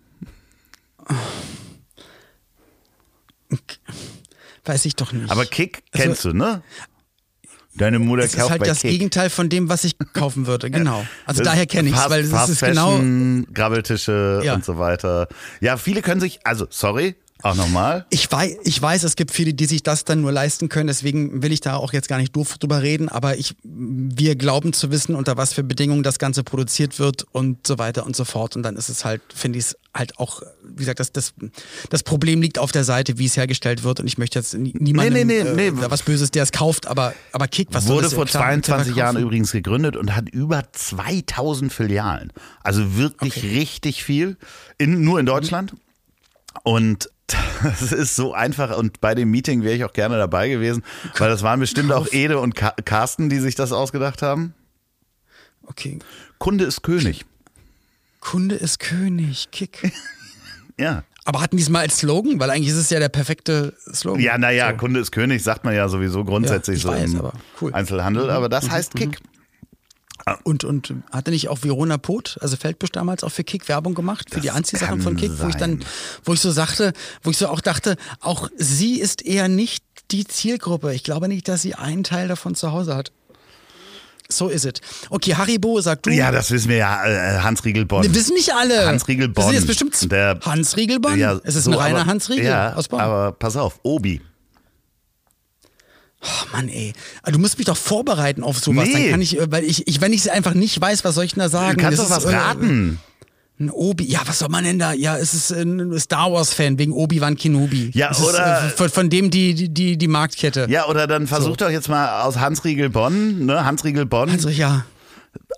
[4.64, 5.30] Weiß ich doch nicht.
[5.30, 6.62] Aber Kick Also- kennst du, ne?
[7.74, 8.90] Deine Mutter das ist kauft halt das Kick.
[8.90, 10.70] Gegenteil von dem, was ich kaufen würde.
[10.70, 11.06] Genau.
[11.24, 12.90] Also daher kenne ich es, weil Fast ist genau.
[12.92, 14.54] Fashion, Grabbeltische Ja.
[14.54, 15.26] und so weiter.
[15.60, 18.06] Ja, viele können sich, also sorry, auch nochmal.
[18.10, 21.42] Ich weiß, ich weiß, es gibt viele, die sich das dann nur leisten können, deswegen
[21.42, 24.90] will ich da auch jetzt gar nicht doof drüber reden, aber ich, wir glauben zu
[24.90, 28.56] wissen, unter was für Bedingungen das Ganze produziert wird und so weiter und so fort.
[28.56, 31.34] Und dann ist es halt, finde ich es halt auch, wie gesagt, das, das,
[31.90, 34.00] das Problem liegt auf der Seite, wie es hergestellt wird.
[34.00, 35.78] Und ich möchte jetzt nie- niemandem Nee, nee, nee, äh, nee.
[35.88, 39.52] was Böses, der es kauft, aber, aber Kick, was Wurde vor Klar, 22 Jahren übrigens
[39.52, 42.32] gegründet und hat über 2000 Filialen.
[42.62, 44.36] Also wirklich richtig viel,
[44.78, 45.74] in, nur in Deutschland.
[46.62, 47.10] Und
[47.62, 50.82] das ist so einfach und bei dem Meeting wäre ich auch gerne dabei gewesen,
[51.18, 54.54] weil das waren bestimmt auch Ede und Carsten, die sich das ausgedacht haben.
[55.66, 55.98] Okay.
[56.38, 57.24] Kunde ist König.
[58.20, 59.92] Kunde ist König, Kick.
[60.78, 61.04] Ja.
[61.24, 62.40] Aber hatten die es mal als Slogan?
[62.40, 64.20] Weil eigentlich ist es ja der perfekte Slogan.
[64.20, 64.76] Ja, naja, So.
[64.78, 67.70] Kunde ist König, sagt man ja sowieso grundsätzlich Ja, so weiß, im aber cool.
[67.70, 67.76] Mhm.
[67.76, 69.18] Einzelhandel, aber das heißt Kick.
[70.44, 74.28] Und, und hatte nicht auch Verona Pot, also Feldbusch damals auch für Kick Werbung gemacht,
[74.30, 75.84] für Das die Anziehsachen von Kick, wo ich dann, sein.
[76.24, 80.24] wo ich so sagte, wo ich so auch dachte, auch sie ist eher nicht die
[80.24, 80.94] Zielgruppe.
[80.94, 83.10] Ich glaube nicht, dass sie einen Teil davon zu Hause hat.
[84.28, 84.74] So ist es.
[85.10, 86.10] Okay, Haribo, sag du.
[86.10, 88.02] Ja, das wissen wir ja, äh, Hans Riegel Bonn.
[88.04, 88.86] Wir wissen nicht alle.
[88.86, 89.54] Hans Riegel Das sind Bonn.
[89.54, 91.18] jetzt bestimmt Der- Hans Riegel Bonn.
[91.18, 93.00] Ja, es ist so, ein reiner aber- Hans Riegel ja, aus Bonn.
[93.00, 94.22] aber pass auf, Obi.
[96.22, 96.92] Oh Mann, ey.
[97.30, 98.86] Du musst mich doch vorbereiten auf sowas.
[98.86, 98.92] Nee.
[98.94, 101.24] Dann kann ich, äh, weil ich, ich, wenn ich es einfach nicht weiß, was soll
[101.24, 101.76] ich denn da sagen?
[101.76, 102.98] Du kannst Das doch ist, was äh, raten.
[103.60, 104.04] Ein Obi.
[104.04, 104.92] Ja, was soll man denn da?
[104.92, 107.90] Ja, es ist ein Star Wars-Fan wegen Obi-Wan Kenobi.
[107.94, 110.66] Ja, es oder- Ist, äh, von, von dem die, die, die, Marktkette.
[110.68, 113.64] Ja, oder dann versuch doch jetzt mal aus Hans Riegel Bonn, ne?
[113.64, 114.84] Hans Riegel Bonn Also ja,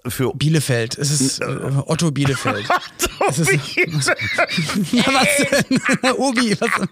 [0.08, 0.98] für Bielefeld.
[0.98, 1.46] Es ist äh,
[1.86, 2.66] Otto Bielefeld.
[3.26, 3.48] Es ist,
[4.92, 6.12] ja, was denn?
[6.18, 6.88] Obi, was?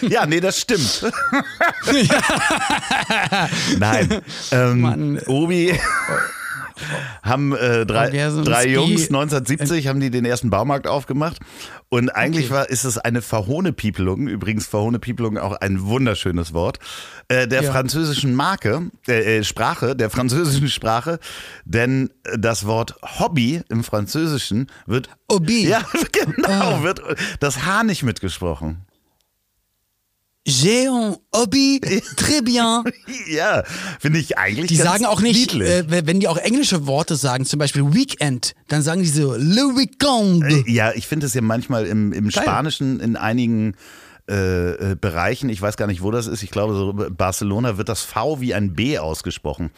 [0.00, 1.12] Ja, nee, das stimmt.
[3.78, 4.22] Nein.
[4.52, 5.18] Ähm, Mann.
[5.26, 5.78] Obi
[7.22, 11.38] haben äh, drei, drei Jungs 1970 haben die den ersten Baumarkt aufgemacht
[11.88, 16.78] und eigentlich war ist es eine Verhohnepiepelung übrigens Verhohnepiepelung auch ein wunderschönes Wort
[17.28, 17.72] äh, der Ja.
[17.72, 21.18] französischen Marke äh, äh, Sprache der französischen Sprache
[21.64, 25.68] denn das Wort Hobby im Französischen wird Obi.
[25.68, 25.82] ja
[26.12, 26.82] genau Ah.
[26.82, 27.00] wird
[27.40, 28.84] das H nicht mitgesprochen
[30.46, 31.80] J'ai un hobby,
[32.16, 32.84] très bien.
[33.28, 33.62] ja
[33.98, 37.58] finde ich eigentlich Die sagen auch nicht, äh, wenn die auch englische Worte sagen, zum
[37.58, 40.68] Beispiel Weekend, dann sagen die so Le Weekend.
[40.68, 42.42] Ja, ich finde es ja manchmal im, im Geil.
[42.42, 43.74] Spanischen in einigen
[44.28, 47.88] äh, äh, Bereichen, ich weiß gar nicht, wo das ist, ich glaube, so Barcelona wird
[47.88, 49.70] das V wie ein B ausgesprochen.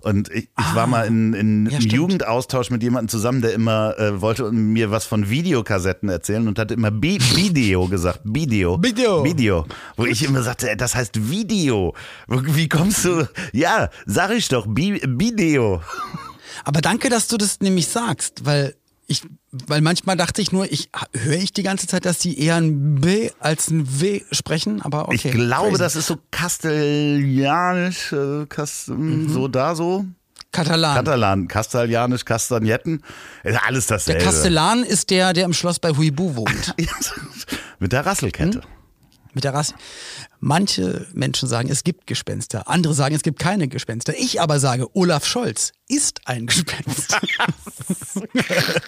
[0.00, 1.70] Und ich, ich war mal in, in Ah.
[1.70, 1.78] Ja.
[1.78, 6.70] Jugendaustausch mit jemandem zusammen, der immer äh, wollte mir was von Videokassetten erzählen und hat
[6.70, 8.20] immer Bi Video gesagt.
[8.24, 8.82] Video.
[8.82, 9.24] Video.
[9.24, 9.66] Video.
[9.96, 11.94] Wo ich immer sagte, ey, das heißt Video.
[12.28, 13.28] Wie kommst du?
[13.52, 15.80] Ja, sag ich doch, Bi Video.
[16.64, 18.74] Aber danke, dass du das nämlich sagst, weil
[19.06, 22.56] ich, weil manchmal dachte ich nur, ich höre ich die ganze Zeit, dass die eher
[22.56, 25.14] ein B als ein W sprechen, aber okay.
[25.28, 25.78] Ich glaube, crazy.
[25.82, 29.28] das ist so kastellanisch, äh, Kast Mhm.
[29.28, 30.04] so da so.
[30.52, 30.94] Katalan.
[30.96, 33.02] Katalan, kastellanisch, Kastagnetten,
[33.44, 34.24] ist alles der dasselbe.
[34.24, 36.74] Kastellan ist der, der im Schloss bei Huibu wohnt.
[37.78, 38.62] Mit der Rasselkette.
[39.34, 39.74] Mit der Rasse.
[40.40, 42.68] Manche Menschen sagen, es gibt Gespenster.
[42.70, 44.14] Andere sagen, es gibt keine Gespenster.
[44.16, 47.16] Ich aber sage, Olaf Scholz ist ein Gespenst.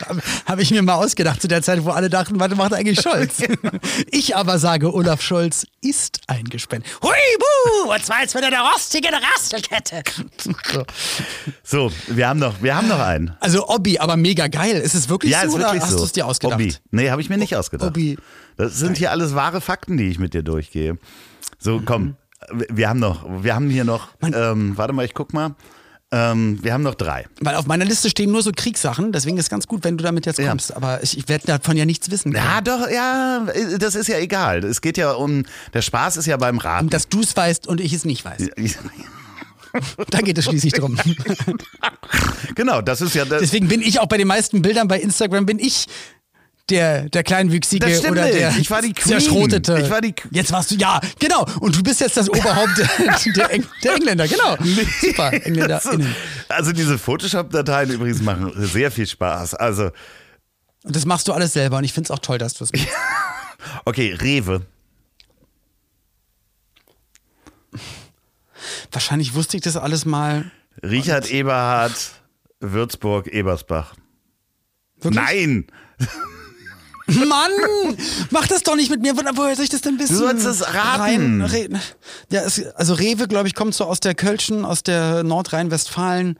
[0.07, 3.01] Habe hab ich mir mal ausgedacht zu der Zeit, wo alle dachten, was macht eigentlich
[3.01, 3.43] Scholz?
[4.11, 6.89] Ich aber sage, Olaf Scholz ist ein Gespenst.
[7.03, 7.93] Huibu!
[7.93, 10.03] Und zwar jetzt mit einer rostigen Rasselkette.
[11.63, 11.93] So.
[12.09, 13.37] Wir haben noch, wir haben noch einen.
[13.41, 14.77] Also Obby, aber mega geil.
[14.77, 15.99] Ist es wirklich Ja, so ist oder wirklich hast so.
[15.99, 16.59] du es dir ausgedacht?
[16.59, 16.75] Hobby.
[16.91, 17.89] Nee, habe ich mir nicht ausgedacht.
[17.89, 18.19] Hobby.
[18.57, 20.95] Das sind hier alles wahre Fakten, die ich mit dir durchgehe.
[20.95, 20.99] Mhm.
[21.59, 22.17] So, komm,
[22.51, 25.55] wir haben noch, wir haben hier noch, ähm, warte mal, ich guck mal.
[26.11, 27.27] Ähm, wir haben noch drei.
[27.41, 30.25] Weil auf meiner Liste stehen nur so Kriegssachen, deswegen ist ganz gut, wenn du damit
[30.25, 30.49] jetzt Ja.
[30.49, 30.75] kommst.
[30.75, 32.33] Aber ich, ich werde davon ja nichts wissen.
[32.33, 32.45] können.
[32.47, 33.47] Ja, doch, ja,
[33.79, 34.65] das ist ja egal.
[34.65, 35.45] Es geht ja um,
[35.75, 36.87] der Spaß ist ja beim Raten.
[36.87, 38.49] Und dass du es weißt und ich es nicht weiß.
[40.11, 40.97] Da geht es schließlich drum.
[42.55, 43.41] genau, das ist ja das.
[43.41, 45.87] Deswegen bin ich auch bei den meisten Bildern bei Instagram, bin ich
[46.71, 48.35] der, der Kleinwüchsige Das stimmt oder nicht.
[48.39, 49.13] der Ich war die Queen.
[49.21, 49.81] zerschrotete.
[49.85, 51.47] Ich war die Qu- jetzt warst du, ja, genau.
[51.61, 52.89] Und du bist jetzt das Oberhaupt der,
[53.37, 54.57] der, Eng, der Engländer, genau.
[55.01, 55.69] Super, Engländer.
[55.83, 55.89] Das-
[56.49, 59.55] Also diese Photoshop-Dateien übrigens machen sehr viel Spaß.
[59.55, 59.91] Also,
[60.85, 62.73] Und das machst du alles selber und ich finde es auch toll, dass du es
[62.73, 62.87] machst.
[63.85, 64.63] okay, Rewe.
[68.93, 70.51] Wahrscheinlich wusste ich das alles mal.
[70.83, 71.93] Richard Eberhard,
[72.61, 73.95] Würzburg, Ebersbach.
[75.01, 75.15] Wirklich?
[75.23, 75.67] Nein!
[77.09, 77.51] Mann,
[78.31, 79.17] mach das doch nicht mit mir.
[79.17, 80.13] Wo- Woher soll ich das denn wissen?
[80.15, 81.41] Du sollst es raten.
[81.41, 81.69] Rein, Re
[82.31, 86.39] ja, es, also Rewe, glaube ich, kommt so aus der Kölschen, aus der Nordrhein-Westfalen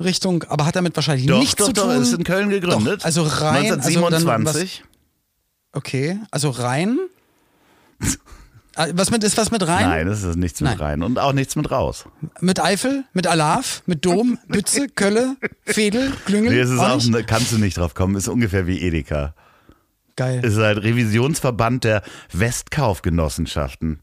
[0.00, 2.02] Richtung, aber hat damit wahrscheinlich Doch, nichts doch, zu doch, tun.
[2.02, 3.00] ist in Köln gegründet.
[3.00, 4.84] Doch, also rein, also dann 1927.
[5.72, 6.98] Okay, also rein.
[8.76, 9.88] Ah, Was mit, ist was mit rein?
[9.88, 10.78] Nein, das ist nichts mit Nein.
[10.80, 12.06] rein und auch nichts mit raus.
[12.40, 16.52] Mit Eifel, mit Alav, mit Dom, Bütze, Kölle, Fedel, Klüngel?
[16.52, 17.08] Nee, es ist auch, nicht?
[17.10, 19.32] ne- kannst du nicht drauf kommen, ist ungefähr wie Edeka.
[20.16, 20.40] Geil.
[20.44, 24.00] Es ist halt Revisionsverband der Westkaufgenossenschaften.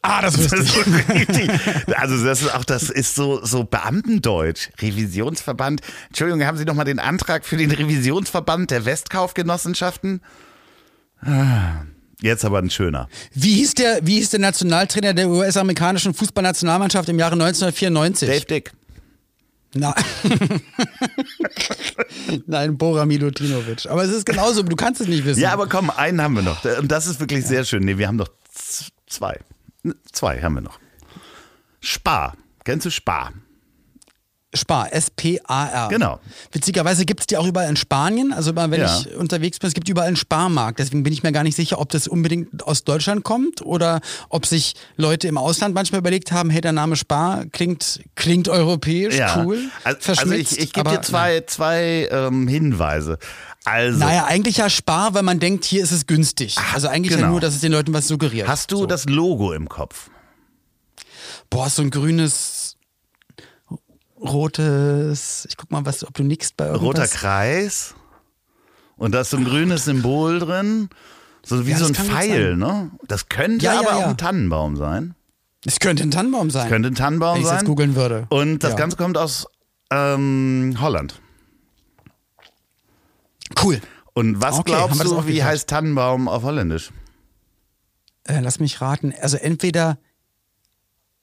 [0.00, 1.50] Ah, das Das ist richtig.
[1.96, 4.70] Also das ist auch, das ist so, so Beamtendeutsch.
[4.80, 5.80] Revisionsverband.
[6.08, 10.22] Entschuldigung, haben Sie noch mal den Antrag für den Revisionsverband der Westkaufgenossenschaften?
[11.20, 11.82] Ah,
[12.20, 13.08] Jetzt aber ein schöner.
[13.32, 18.28] Wie hieß der, wie hieß der Nationaltrainer der US-amerikanischen Fußballnationalmannschaft im Jahre 1994?
[18.28, 18.72] Dave Dick.
[19.78, 19.94] Na
[22.46, 23.86] Nein, Bora Milutinovic.
[23.88, 25.40] Aber es ist genauso, du kannst es nicht wissen.
[25.40, 26.64] Ja, aber komm, einen haben wir noch.
[26.64, 27.84] Und das ist wirklich sehr schön.
[27.84, 28.28] Nee, wir haben noch
[29.06, 29.38] zwei.
[30.12, 30.78] Zwei haben wir noch.
[31.80, 32.36] Spar.
[32.64, 33.32] Kennst du Spar?
[34.54, 35.88] Spar, S-P-A-R.
[35.88, 36.20] Genau.
[36.52, 38.32] Witzigerweise gibt es die auch überall in Spanien.
[38.32, 38.98] Also immer, wenn Ja.
[39.00, 40.78] ich unterwegs bin, es gibt überall einen Sparmarkt.
[40.78, 44.46] Deswegen bin ich mir gar nicht sicher, ob das unbedingt aus Deutschland kommt oder ob
[44.46, 49.44] sich Leute im Ausland manchmal überlegt haben, hey, der Name Spar klingt, klingt europäisch, Ja.
[49.44, 53.18] cool, Also, also ich, ich gebe dir zwei, zwei ähm, Hinweise.
[53.66, 56.56] Also, Naja, eigentlich ja Spar, weil man denkt, hier ist es günstig.
[56.72, 57.32] Also eigentlich ja genau.
[57.32, 58.48] nur, dass es den Leuten was suggeriert.
[58.48, 58.86] hast du so.
[58.86, 60.08] das Logo im Kopf?
[61.50, 62.57] Boah, so ein grünes,
[64.20, 66.86] rotes, ich guck mal, was, ob du nickst bei irgendwas.
[66.86, 67.94] Roter Kreis.
[68.96, 70.88] Und da ist so ein grünes Symbol drin.
[71.44, 72.58] So wie Ja, so ein Pfeil, sein.
[72.58, 72.90] ne?
[73.06, 74.08] Das könnte Ja, ja, aber auch ja.
[74.08, 75.14] ein Tannenbaum sein.
[75.64, 76.68] Es könnte ein Tannenbaum sein.
[76.68, 77.58] Könnte ein Tannenbaum wenn ich sein.
[77.58, 78.26] jetzt googeln würde.
[78.30, 78.76] Und das.
[78.76, 79.46] Ganze kommt aus
[79.90, 81.20] ähm, Holland.
[83.62, 83.80] Cool.
[84.14, 86.90] Und was Okay, glaubst du, auch wie heißt Tannenbaum auf Holländisch?
[88.24, 89.14] Äh, lass mich raten.
[89.20, 89.98] Also entweder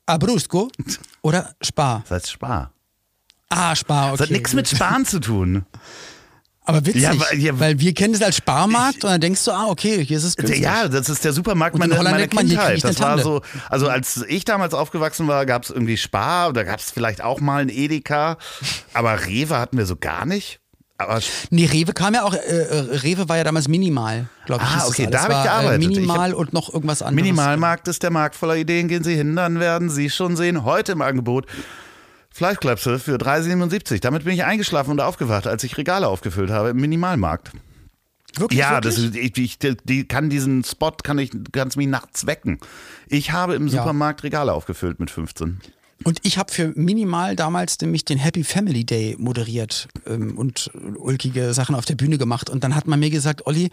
[0.05, 0.69] Abrusco
[1.21, 2.01] oder Spar.
[2.01, 2.71] Das heißt Spar.
[3.49, 4.17] Ah, Spar, okay.
[4.17, 5.65] Das hat nichts mit Sparen zu tun.
[6.67, 9.51] Aber witzig, Ja, weil- ja, weil wir kennen es als Sparmarkt und dann denkst du,
[9.51, 10.61] ah, okay, hier ist es günstig.
[10.61, 12.77] Ja, das ist der Supermarkt meiner, meiner Kindheit.
[12.77, 16.63] ich Das war so, also als ich damals aufgewachsen war, gab es irgendwie Spar, da
[16.63, 18.37] gab es vielleicht auch mal ein Edeka,
[18.93, 20.59] aber Rewe hatten wir so gar nicht.
[20.97, 21.19] Aber
[21.51, 24.69] Nee, Rewe kam ja auch, äh, äh, Rewe war ja damals minimal, glaube ich.
[24.81, 25.81] Ah, okay, da hab ich War, gearbeitet.
[25.81, 27.15] Äh, Ich minimal und noch irgendwas anderes.
[27.23, 30.63] Minimalmarkt ist der Markt voller Ideen, gehen Sie hin, dann werden Sie schon sehen.
[30.63, 31.45] Heute im Angebot
[32.35, 34.01] Fleischklöpse für 3,77.
[34.01, 37.51] Damit bin ich eingeschlafen und aufgewacht, als ich Regale aufgefüllt habe im Minimalmarkt.
[38.37, 38.95] Wirklich, Ja, wirklich?
[38.95, 42.59] das ist, ich, ich die kann diesen Spot kann ich kann's mich nachts wecken.
[43.07, 43.79] Ich habe im Ja.
[43.81, 45.61] Supermarkt Regale aufgefüllt mit 15.
[46.03, 51.53] Und ich habe für Minimal damals nämlich den Happy Family Day moderiert ähm, und ulkige
[51.53, 52.49] Sachen auf der Bühne gemacht.
[52.49, 53.71] Und dann hat man mir gesagt, Olli,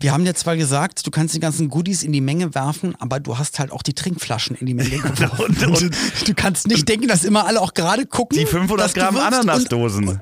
[0.00, 3.18] wir haben dir zwar gesagt, du kannst die ganzen Goodies in die Menge werfen, aber
[3.20, 5.44] du hast halt auch die Trinkflaschen in die Menge geworfen.
[5.66, 5.96] und- und-
[6.28, 8.38] du kannst nicht denken, dass immer alle auch gerade gucken.
[8.38, 10.20] Die 500 dass du Gramm und- Ananasdosen.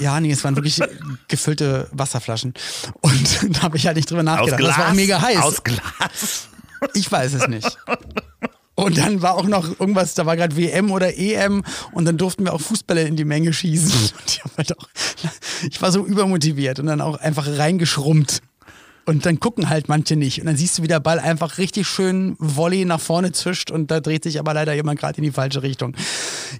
[0.00, 0.80] Ja, nee, es waren wirklich
[1.28, 2.54] gefüllte Wasserflaschen.
[3.00, 4.58] Und da habe ich halt nicht drüber Aus nachgedacht.
[4.60, 4.76] Glas.
[4.76, 5.38] Das war auch mega heiß.
[5.42, 6.48] Aus Glas.
[6.94, 7.76] Ich weiß es nicht.
[8.80, 11.62] Und dann war auch noch irgendwas, da war gerade WM oder EM
[11.92, 13.92] und dann durften wir auch Fußbälle in die Menge schießen.
[13.92, 14.88] Und ich, halt auch,
[15.68, 18.40] ich war so übermotiviert und dann auch einfach reingeschrummt.
[19.06, 20.40] Und dann gucken halt manche nicht.
[20.40, 23.90] Und dann siehst du, wie der Ball einfach richtig schön Volley nach vorne zischt und
[23.90, 25.96] da dreht sich aber leider jemand gerade in die falsche Richtung.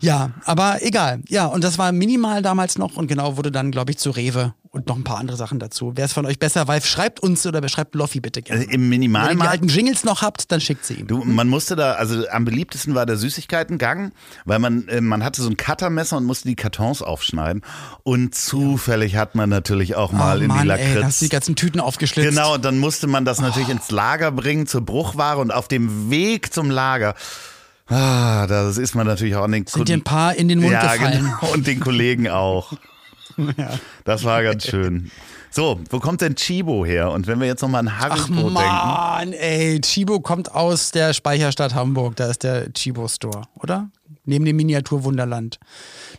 [0.01, 1.21] Ja, aber egal.
[1.29, 4.55] Ja, und das war minimal damals noch und genau wurde dann, glaube ich, zu Rewe
[4.73, 5.93] und noch ein paar andere Sachen dazu.
[5.97, 8.63] Wer es von euch besser weiß, schreibt uns oder schreibt Loffi bitte gerne.
[8.63, 11.09] Im Wenn ihr die Minimalmarkt alten Jingles noch habt, dann schickt sie ihm.
[11.09, 14.13] Du, man musste da, also am beliebtesten war der Süßigkeitengang,
[14.45, 17.63] weil man, äh, man hatte so ein Cuttermesser und musste die Kartons aufschneiden.
[18.05, 20.99] Und zufällig hat man natürlich auch mal oh in Mann, die ey, da hast du
[21.01, 21.19] Lakritz.
[21.19, 22.29] die ganzen Tüten aufgeschlitzt.
[22.29, 23.73] Genau, und dann musste man das natürlich Oh.
[23.73, 27.15] ins Lager bringen zur Bruchware und auf dem Weg zum Lager.
[27.89, 30.71] Ah, das ist man natürlich auch an den Sind dir ein paar in den Mund
[30.73, 31.25] ja, gefallen.
[31.41, 32.73] genau, und den Kollegen auch.
[34.05, 35.11] Das war ganz schön.
[35.53, 37.11] So, wo kommt denn Chibo her?
[37.11, 38.53] Und wenn wir jetzt nochmal an Ach Haribo denken.
[38.53, 42.17] Mann, ey, Chibo kommt aus der Speicherstadt Hamburg.
[42.17, 43.91] Da ist der Chibo Store, oder?
[44.25, 45.59] Neben dem Miniaturwunderland.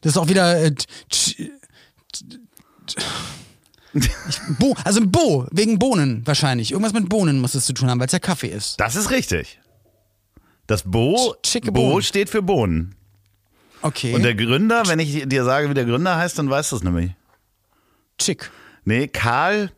[0.02, 0.62] Das ist auch wieder.
[0.62, 0.74] Äh,
[1.12, 1.50] Ch-
[3.94, 4.10] ich,
[4.60, 6.72] Bo, also ein Bo, wegen Bohnen wahrscheinlich.
[6.72, 8.80] Irgendwas mit Bohnen muss es zu tun haben, weil es ja Kaffee ist.
[8.80, 9.60] Das ist richtig.
[10.68, 11.36] Das Bo,
[11.72, 12.96] Bo steht für Bohnen.
[13.82, 14.13] Okay.
[14.13, 16.84] Und der Gründer, wenn ich dir sage, wie der Gründer heißt, dann weißt du es
[16.84, 17.12] nämlich.
[18.17, 18.52] Chick.
[18.86, 19.72] Nee, Karl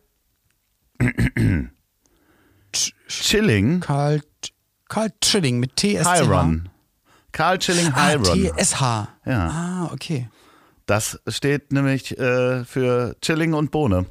[3.08, 4.22] Chilling Karl,
[4.88, 6.06] Karl Chilling mit TSH.
[6.14, 6.68] Hiron.
[7.32, 8.24] Karl Chilling Ah, Hiron.
[8.56, 8.80] TSH.
[8.80, 9.08] Ja.
[9.26, 10.28] Ah, okay.
[10.86, 14.06] Das steht nämlich äh, für Chilling und Bohne.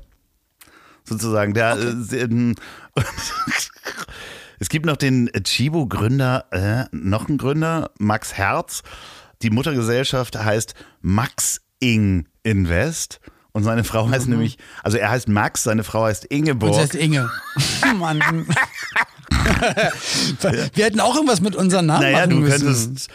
[1.04, 1.54] Sozusagen.
[1.54, 2.56] Der, äh, ähm,
[4.60, 8.84] es gibt noch den Chibo-Gründer, äh, noch einen Gründer, Max Herz.
[9.44, 13.20] Die Muttergesellschaft heißt Max Ing Invest.
[13.52, 16.74] Und seine Frau heißt nämlich, also er heißt Max, seine Frau heißt Und Ingeborg.
[16.74, 17.30] sie heißt Inge.
[18.00, 18.20] Mann.
[20.74, 22.66] Wir hätten auch irgendwas mit unseren Namen naja, machen du müssen.
[22.66, 23.10] könntest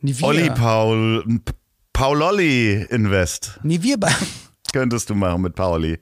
[0.00, 0.26] Nie wir.
[0.26, 1.24] Olli Paul,
[1.92, 3.58] Paulolli Invest.
[3.96, 4.14] Bei
[4.72, 5.98] Könntest du machen mit Pauli.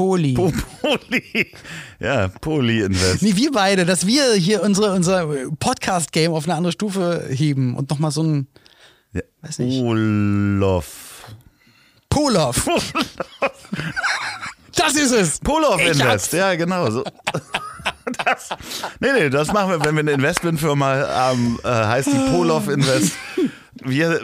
[0.00, 0.32] Poli.
[0.32, 1.52] Po- Poli.
[1.98, 3.20] Ja, Poli Invest.
[3.22, 5.26] Nie wir beide, dass wir hier unsere, unser
[5.58, 8.46] Podcast-Game auf eine andere Stufe heben und nochmal so ein
[9.12, 9.20] Ja.
[9.42, 9.82] Weiß nicht.
[9.82, 11.26] Olof.
[12.08, 12.66] Poloff.
[14.74, 15.38] das ist es.
[15.40, 16.90] Polof Ich Invest, ja, genau.
[16.90, 17.04] So.
[18.24, 18.48] Das,
[19.00, 23.12] nee, nee, das machen wir, wenn wir eine Investmentfirma haben, äh, heißt die Polof Invest.
[23.84, 24.20] wir,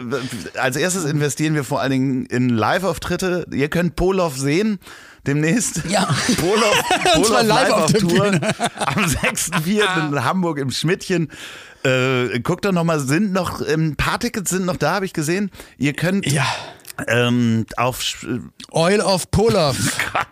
[0.59, 3.45] als erstes investieren wir vor allen Dingen in Live-Auftritte.
[3.51, 4.79] Ihr könnt Poloff sehen
[5.27, 5.83] demnächst.
[5.89, 6.07] Ja.
[6.35, 8.41] Zwar Poloff live auf der Tour Bühne.
[8.79, 10.09] am 6.4.
[10.09, 11.29] in Hamburg im Schmidtchen.
[11.83, 15.13] Äh, guckt doch nochmal, sind noch, ähm, ein paar Tickets sind noch da, habe ich
[15.13, 15.51] gesehen.
[15.77, 16.45] Ihr könnt Ja.
[17.07, 18.01] Ähm, auf
[18.71, 19.75] Oil of Polar.
[20.13, 20.27] Gott.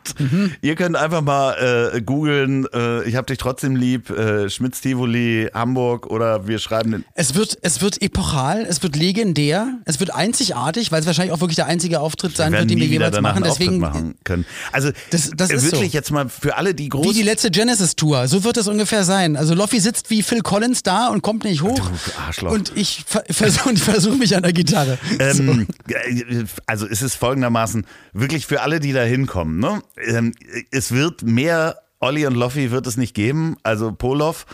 [0.61, 5.49] Ihr könnt einfach mal äh, googeln, äh, ich hab dich trotzdem lieb, äh, Schmitz Tivoli,
[5.53, 7.05] Hamburg oder wir schreiben den.
[7.13, 11.41] Es wird, es wird epochal, es wird legendär, es wird einzigartig, weil es wahrscheinlich auch
[11.41, 13.43] wirklich der einzige Auftritt sein werden wird, den wir jemals machen.
[13.43, 14.45] Deswegen machen können.
[14.71, 15.97] Also Das- das ist wirklich so.
[15.97, 18.27] jetzt mal für alle, die groß wie die letzte Genesis-Tour.
[18.27, 19.35] So wird es ungefähr sein.
[19.35, 21.77] Also Loffi sitzt wie Phil Collins da und kommt nicht hoch.
[21.79, 22.51] Du Arschloch.
[22.51, 24.97] Und ich ver versuche versuch mich an der Gitarre.
[25.19, 29.81] Ähm, äh, also es ist folgendermaßen, wirklich für alle, die da hinkommen, ne?
[30.05, 30.33] ähm,
[30.71, 34.45] es wird mehr Olli und Loffi wird es nicht geben, also Poloff.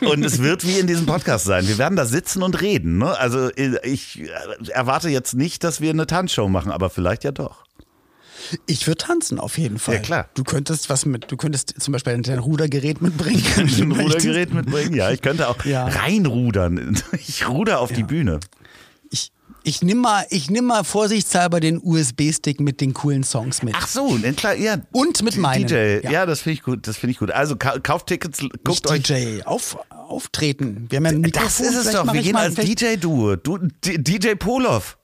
[0.00, 1.66] und es wird wie in diesem Podcast sein.
[1.66, 2.98] Wir werden da sitzen und reden.
[2.98, 3.18] Ne?
[3.18, 4.22] Also äh, ich
[4.68, 7.64] erwarte jetzt nicht, dass wir eine Tanzshow machen, aber vielleicht ja doch.
[8.66, 9.96] Ich würde tanzen auf jeden Fall.
[9.96, 10.28] Ja, klar.
[10.34, 13.42] Du könntest was mit, du könntest zum Beispiel dein Rudergerät mitbringen.
[13.56, 13.92] Ein.
[13.92, 14.94] Rudergerät mitbringen?
[14.94, 15.86] Ja, ich könnte auch Ja.
[15.86, 16.96] reinrudern.
[17.12, 18.40] Ich ruder auf die Bühne.
[19.10, 19.30] Ich,
[19.62, 23.74] ich nimm mal, ich nimm mal vorsichtshalber den USB-Stick mit den coolen Songs mit.
[23.76, 24.76] Ach so, ne, klar, ja.
[24.92, 25.66] Und mit meinen.
[25.66, 26.26] DJ, ja, Ja.
[26.26, 27.30] das finde ich gut, das finde ich gut.
[27.30, 30.86] Also ka kauft Tickets, guckt Nicht euch DJ, auf, auftreten.
[30.88, 31.44] Wir haben ja ein Mikrofon.
[31.48, 32.12] Das ist es vielleicht doch.
[32.12, 33.36] Wir gehen als DJ-Duo.
[33.36, 34.96] Du, DJ Poloff.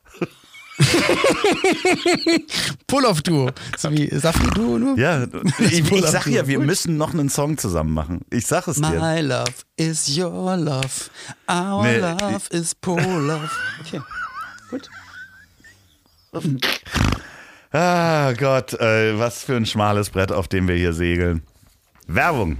[2.87, 3.51] Pull-off-Duo.
[3.79, 4.99] So wie Safi-Duo nur.
[4.99, 5.27] Ja,
[5.59, 8.21] ich, ich sag ja, wir müssen noch einen Song zusammen machen.
[8.31, 8.89] Ich sag es dir.
[9.01, 11.11] My love is your love.
[11.51, 13.59] Our Nee, love is Pull-off.
[13.87, 14.01] Okay.
[17.73, 21.43] Ah Gott, äh, was für ein schmales Brett, auf dem wir hier segeln.
[22.07, 22.57] Werbung.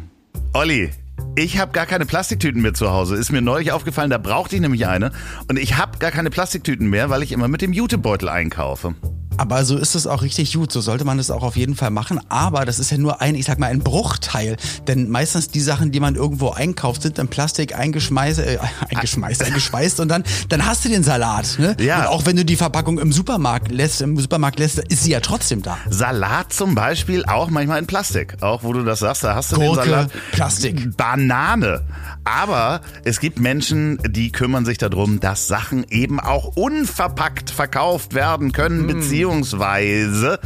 [0.53, 0.91] Olli,
[1.37, 3.17] ich habe gar keine Plastiktüten mehr zu Hause.
[3.17, 5.13] Ist mir neulich aufgefallen, da brauchte ich nämlich eine.
[5.49, 8.95] Und ich habe gar keine Plastiktüten mehr, weil ich immer mit dem Jutebeutel einkaufe.
[9.37, 10.73] Aber so ist es auch richtig gut.
[10.73, 12.21] So sollte man es auch auf jeden Fall machen.
[12.29, 14.57] Aber das ist ja nur ein, ich sag mal, ein Bruchteil.
[14.87, 20.01] Denn meistens die Sachen, die man irgendwo einkauft, sind in Plastik eingeschmeißt, äh, eingeschmeißt, eingeschweißt
[20.01, 21.59] und dann, dann hast du den Salat.
[21.59, 21.77] Ne?
[21.81, 22.01] Ja.
[22.01, 25.21] Und auch wenn du die Verpackung im Supermarkt lässt, im Supermarkt lässt, ist sie ja
[25.21, 25.79] trotzdem da.
[25.89, 28.37] Salat zum Beispiel auch manchmal in Plastik.
[28.41, 30.11] Auch wo du das sagst, da hast du Gurke, den Salat.
[30.33, 30.97] Plastik.
[30.97, 31.83] Banane.
[32.27, 38.51] Aber es gibt Menschen, die kümmern sich darum, dass Sachen eben auch unverpackt verkauft werden
[38.51, 38.87] können, Hm.
[38.89, 40.41] beziehungsweise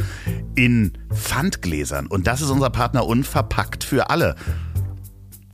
[0.55, 2.05] in Pfandgläsern.
[2.05, 4.35] Und das ist unser Partner Unverpackt für alle.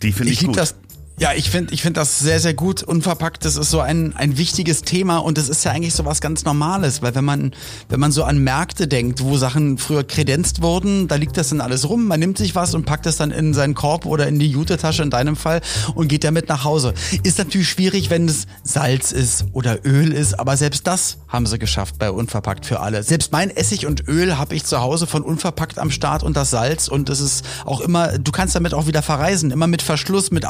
[0.01, 0.57] Die finde ich, Ich gut.
[0.57, 0.75] das.
[1.19, 2.84] Ja, ich finde ich find das sehr, sehr gut.
[2.84, 6.21] Unverpackt, das ist so ein, ein wichtiges Thema und es ist ja eigentlich so was
[6.21, 7.56] ganz Normales, weil wenn man,
[7.89, 11.60] wenn man so an Märkte denkt, wo Sachen früher kredenzt wurden, da liegt das dann
[11.60, 14.38] alles rum, man nimmt sich was und packt es dann in seinen Korb oder in
[14.38, 15.62] die Jutetasche in deinem Fall
[15.95, 16.93] und geht damit nach Hause.
[17.23, 21.58] Ist natürlich schwierig, wenn es Salz ist oder Öl ist, aber selbst das haben sie
[21.58, 23.01] geschafft bei Unverpackt für alle.
[23.01, 26.51] Selbst mein Essig und Öl habe ich zu Hause von Unverpackt am Start und das
[26.51, 30.30] Salz und es ist auch immer, du kannst damit auch wieder verreisen, immer mit Verschluss,
[30.30, 30.45] mit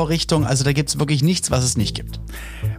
[0.00, 2.20] Ausgießvorrichtung, also da gibt's wirklich nichts, was es nicht gibt.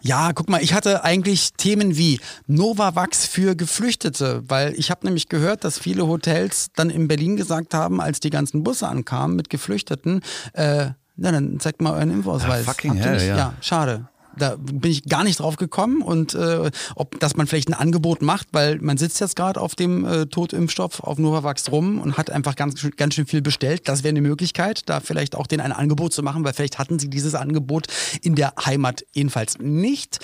[0.01, 5.27] Ja, guck mal, ich hatte eigentlich Themen wie Novavax für Geflüchtete, weil ich habe nämlich
[5.27, 9.49] gehört, dass viele Hotels dann in Berlin gesagt haben, als die ganzen Busse ankamen mit
[9.49, 10.21] Geflüchteten,
[10.53, 12.67] äh, na dann zeigt mal euren Impfausweis.
[12.67, 13.37] Ah, fucking hell, ja.
[13.37, 14.07] Ja, schade.
[14.37, 18.21] Da bin ich gar nicht drauf gekommen und äh, ob, dass man vielleicht ein Angebot
[18.21, 22.29] macht, weil man sitzt jetzt gerade auf dem äh, Totimpfstoff auf Novavax rum und hat
[22.29, 23.87] einfach ganz, ganz schön viel bestellt.
[23.87, 26.99] Das wäre eine Möglichkeit, da vielleicht auch denen ein Angebot zu machen, weil vielleicht hatten
[26.99, 27.87] sie dieses Angebot
[28.21, 30.19] in der Heimat jedenfalls nicht.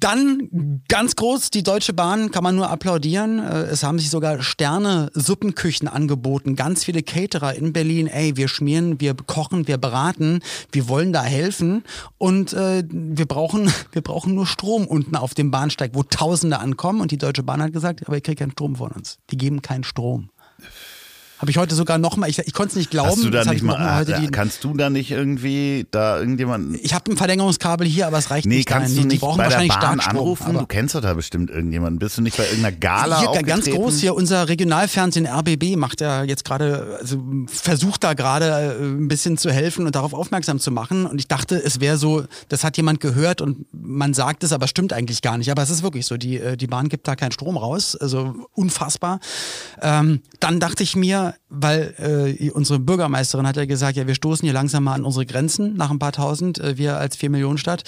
[0.00, 3.38] Dann ganz groß, die Deutsche Bahn kann man nur applaudieren.
[3.38, 6.56] Äh, Es haben sich sogar Sterne-Suppenküchen angeboten.
[6.56, 8.06] Ganz viele Caterer in Berlin.
[8.06, 10.40] Ey, wir schmieren, wir kochen, wir beraten,
[10.72, 11.84] wir wollen da helfen.
[12.18, 17.00] Und äh, wir, brauchen, wir brauchen nur Strom unten auf dem Bahnsteig, wo Tausende ankommen.
[17.00, 19.18] Und die Deutsche Bahn hat gesagt, aber ihr kriegt keinen Strom von uns.
[19.30, 20.30] Die geben keinen Strom.
[21.38, 23.10] Habe ich heute sogar nochmal, ich, ich konnte es nicht glauben.
[23.10, 26.18] Hast du da nicht ich noch mal, heute die, kannst du da nicht irgendwie da
[26.18, 28.68] irgendjemanden ich habe ein Verlängerungskabel hier, aber es reicht Nee, nicht.
[28.68, 28.96] kannst dahin.
[28.96, 30.46] du die nicht brauchen bei der wahrscheinlich Bahn Starkstrom, anrufen?
[30.50, 31.98] aber- Du kennst doch da bestimmt irgendjemanden.
[31.98, 36.22] Bist du nicht bei irgendeiner Gala Hier, ganz groß hier, unser Regionalfernsehen RBB macht ja
[36.22, 40.70] jetzt gerade, also versucht da gerade äh, ein bisschen zu helfen und darauf aufmerksam zu
[40.70, 41.04] machen.
[41.04, 44.68] Und ich dachte, es wäre so, das hat jemand gehört und man sagt es, aber
[44.68, 45.50] stimmt eigentlich gar nicht.
[45.50, 48.34] Aber es ist wirklich so, die, äh, die Bahn gibt da keinen Strom raus, also
[48.52, 49.18] unfassbar.
[49.82, 54.44] Ähm, dann dachte ich mir, weil äh, unsere Bürgermeisterin hat ja gesagt, ja, wir stoßen
[54.44, 57.58] hier langsam mal an unsere Grenzen nach ein paar tausend, äh, wir als vier Millionen
[57.58, 57.84] Stadt.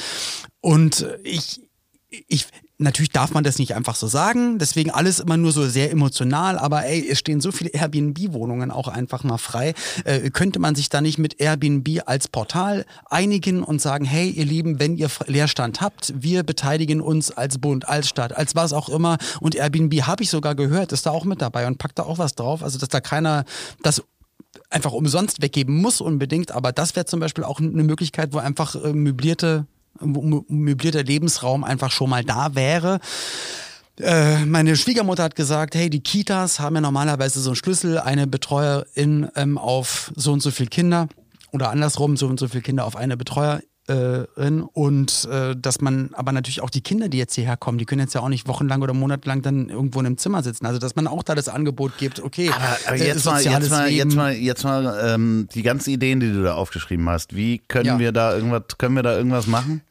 [0.60, 1.60] Und ich,
[2.08, 2.46] ich,
[2.78, 6.58] natürlich darf man das nicht einfach so sagen, deswegen alles immer nur so sehr emotional,
[6.58, 9.74] aber ey, es stehen so viele Airbnb-Wohnungen auch einfach mal frei.
[10.04, 14.44] Äh, könnte man sich da nicht mit Airbnb als Portal einigen und sagen, hey, ihr
[14.44, 18.88] Lieben, wenn ihr Leerstand habt, wir beteiligen uns als Bund, als Stadt, als was auch
[18.88, 19.16] immer.
[19.40, 22.18] Und Airbnb habe ich sogar gehört, ist da auch mit dabei und packt da auch
[22.18, 23.44] was drauf, also dass da keiner
[23.82, 24.02] das
[24.70, 28.74] einfach umsonst weggeben muss unbedingt, aber das wäre zum Beispiel auch eine Möglichkeit, wo einfach
[28.74, 29.66] äh, möblierte
[30.00, 33.00] möblierter Lebensraum einfach schon mal da wäre.
[34.00, 38.26] Äh, meine Schwiegermutter hat gesagt, hey, die Kitas haben ja normalerweise so einen Schlüssel, eine
[38.26, 41.08] Betreuerin ähm, auf so und so viel Kinder
[41.52, 46.32] oder andersrum, so und so viele Kinder auf eine Betreuerin und äh, dass man aber
[46.32, 48.82] natürlich auch die Kinder, die jetzt hierher kommen, die können jetzt ja auch nicht wochenlang
[48.82, 50.66] oder monatelang dann irgendwo in einem Zimmer sitzen.
[50.66, 53.70] Also dass man auch da das Angebot gibt, okay, Aber, aber äh, jetzt, mal, jetzt,
[53.70, 57.36] mal, jetzt mal, jetzt mal, ähm, die ganzen Ideen, die du da aufgeschrieben hast.
[57.36, 57.98] Wie können Ja.
[57.98, 59.82] wir da irgendwas, können wir da irgendwas machen?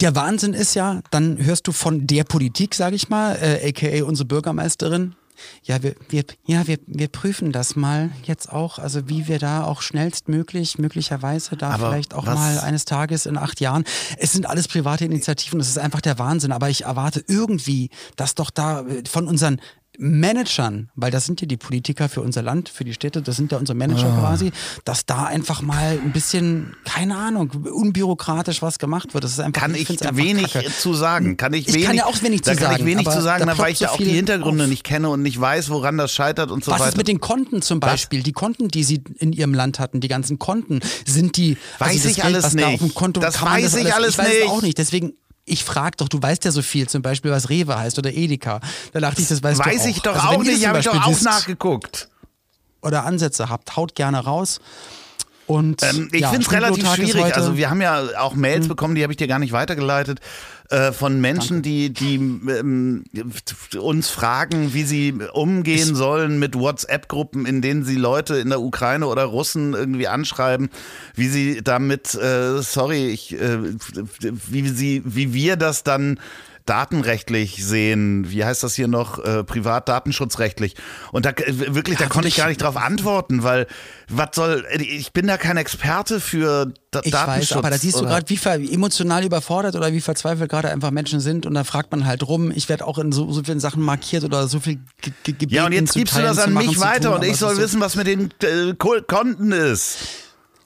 [0.00, 4.04] Der Wahnsinn ist ja, dann hörst du von der Politik, sage ich mal, äh, aka
[4.04, 5.14] unsere Bürgermeisterin.
[5.62, 9.64] Ja, wir, wir, ja wir, wir prüfen das mal jetzt auch, also wie wir da
[9.64, 13.84] auch schnellstmöglich, möglicherweise da Aber vielleicht auch was- mal eines Tages in acht Jahren.
[14.18, 18.34] Es sind alles private Initiativen, das ist einfach der Wahnsinn, aber ich erwarte irgendwie, dass
[18.34, 19.60] doch da äh, von unseren
[20.00, 23.52] Managern, weil das sind ja die Politiker für unser Land, für die Städte, das sind
[23.52, 24.20] ja unsere Manager Ah.
[24.20, 24.50] quasi,
[24.84, 29.24] dass da einfach mal ein bisschen, keine Ahnung, unbürokratisch was gemacht wird.
[29.24, 30.70] Das ist einfach, Kann ich einfach wenig kacke.
[30.76, 31.36] zu sagen.
[31.36, 33.46] Kann ich, Ich wenig, kann ja auch wenig zu kann sagen, ich wenig zu sagen,
[33.46, 34.70] da weil ich so ja auch die Hintergründe auf.
[34.70, 36.88] nicht kenne und nicht weiß, woran das scheitert und so Was weiter.
[36.90, 38.22] ist mit den Konten zum Beispiel?
[38.22, 41.56] Die Konten, die sie in ihrem Land hatten, die ganzen Konten, sind die.
[41.78, 42.82] Weiß also das ich Geld, alles was Da nicht.
[43.20, 44.48] Das kann weiß ich alles ich weiß nicht.
[44.48, 44.78] Auch nicht.
[44.78, 45.12] Deswegen.
[45.50, 48.60] Ich frag doch, du weißt ja so viel, zum Beispiel was Rewe heißt oder Edeka.
[48.92, 49.86] Da dachte ich, das weißt Weiß du auch.
[49.90, 52.08] ich doch Also auch nicht, habe ich doch auch nachgeguckt.
[52.82, 54.60] Oder Ansätze habt, haut gerne raus.
[55.46, 57.34] Und Ähm, ich ja, finde es relativ schwierig.
[57.34, 60.20] Also wir haben ja auch Mails bekommen, die habe ich dir gar nicht weitergeleitet,
[60.70, 63.02] äh, von Menschen, die, die ähm,
[63.78, 69.08] uns fragen, wie sie umgehen sollen mit WhatsApp-Gruppen, in denen sie Leute in der Ukraine
[69.08, 70.70] oder Russen irgendwie anschreiben,
[71.16, 73.58] wie sie damit, äh, sorry, ich, äh,
[74.20, 76.20] wie sie, wie wir das dann
[76.70, 80.76] datenrechtlich sehen, wie heißt das hier noch, äh, privatdatenschutzrechtlich.
[81.12, 83.66] Und da äh, wirklich, da Ja, konnte ich gar nicht drauf antworten, weil
[84.08, 87.50] was soll, ich bin da kein Experte für da Ich Datenschutz.
[87.50, 91.20] weiß, aber da siehst du gerade, wie emotional überfordert oder wie verzweifelt gerade einfach Menschen
[91.20, 92.50] sind und da fragt man halt rum.
[92.54, 95.54] Ich werde auch in so, so vielen Sachen markiert oder so viel ge ge gebeten
[95.54, 97.36] Ja, und jetzt gibst du teilen, das zu an machen, mich weiter tun, und ich
[97.36, 99.98] soll wissen, was mit den äh, Ko- Konten ist.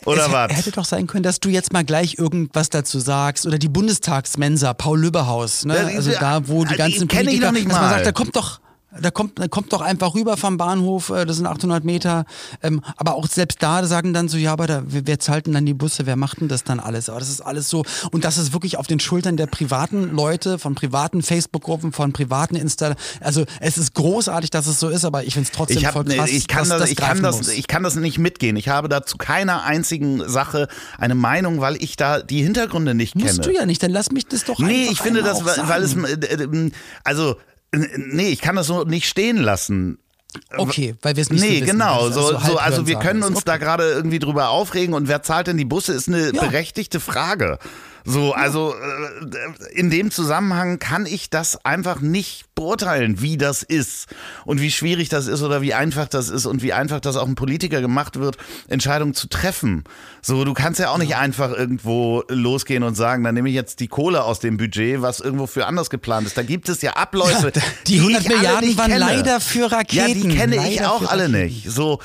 [0.07, 0.53] Oder es was?
[0.53, 4.75] Hätte doch sein können, dass du jetzt mal gleich irgendwas dazu sagst oder die Bundestagsmensa,
[4.75, 5.87] Paul Lübbehaus, ne?
[5.91, 7.91] Die- also da, wo die die ganzen ich Politiker, noch nicht dass man mal.
[7.95, 8.61] sagt, da kommt doch
[9.01, 12.25] da kommt, da kommt doch einfach rüber vom Bahnhof, äh, das sind 800 Meter.
[12.63, 15.67] Ähm, aber auch selbst da sagen dann so, ja, aber da, wer, zahlt denn dann
[15.67, 17.09] die Busse, wer macht denn das dann alles?
[17.09, 20.59] Aber das ist alles so, und das ist wirklich auf den Schultern der privaten Leute,
[20.59, 22.95] von privaten Facebook-Gruppen, von privaten Insta.
[23.21, 25.95] Also es ist großartig, dass es so ist, aber ich finde es trotzdem Ich, hab,
[25.95, 27.49] voll ne, krass, ich, kann dass das, ich, kann das, muss.
[27.49, 28.57] ich kann das nicht mitgehen.
[28.57, 30.69] Ich habe dazu keiner einzigen Sache
[30.99, 33.25] eine Meinung, weil ich da die Hintergründe nicht kenne.
[33.27, 35.83] Musst du ja nicht, dann lass mich das doch Nee, ich finde das, weil weil
[35.83, 36.71] es, äh, äh,
[37.03, 37.37] also,
[37.77, 39.99] nee, ich kann das so nicht stehen lassen.
[40.57, 42.03] Okay, weil wir es nicht so Nee, wissen, genau.
[42.03, 43.45] weil es So, also so, also wir können uns Okay.
[43.47, 46.43] da gerade irgendwie drüber aufregen und wer zahlt denn die Busse, ist eine Ja.
[46.43, 47.59] berechtigte Frage.
[48.05, 54.09] So, also äh, in dem Zusammenhang kann ich das einfach nicht beurteilen, wie das ist
[54.45, 57.27] und wie schwierig das ist oder wie einfach das ist und wie einfach das auch
[57.27, 58.37] ein Politiker gemacht wird,
[58.69, 59.85] Entscheidungen zu treffen.
[60.21, 63.81] So, du kannst ja auch nicht einfach irgendwo losgehen und sagen, dann nehme ich jetzt
[63.81, 66.37] die Kohle aus dem Budget, was irgendwo für anders geplant ist.
[66.37, 67.53] Da gibt es ja Abläufe.
[67.55, 70.09] Ja, die 100 ich alle Milliarden nicht waren leider für Raketen.
[70.09, 71.71] Ja, die kenne ich Leider auch für alle nicht.
[71.71, 72.01] So,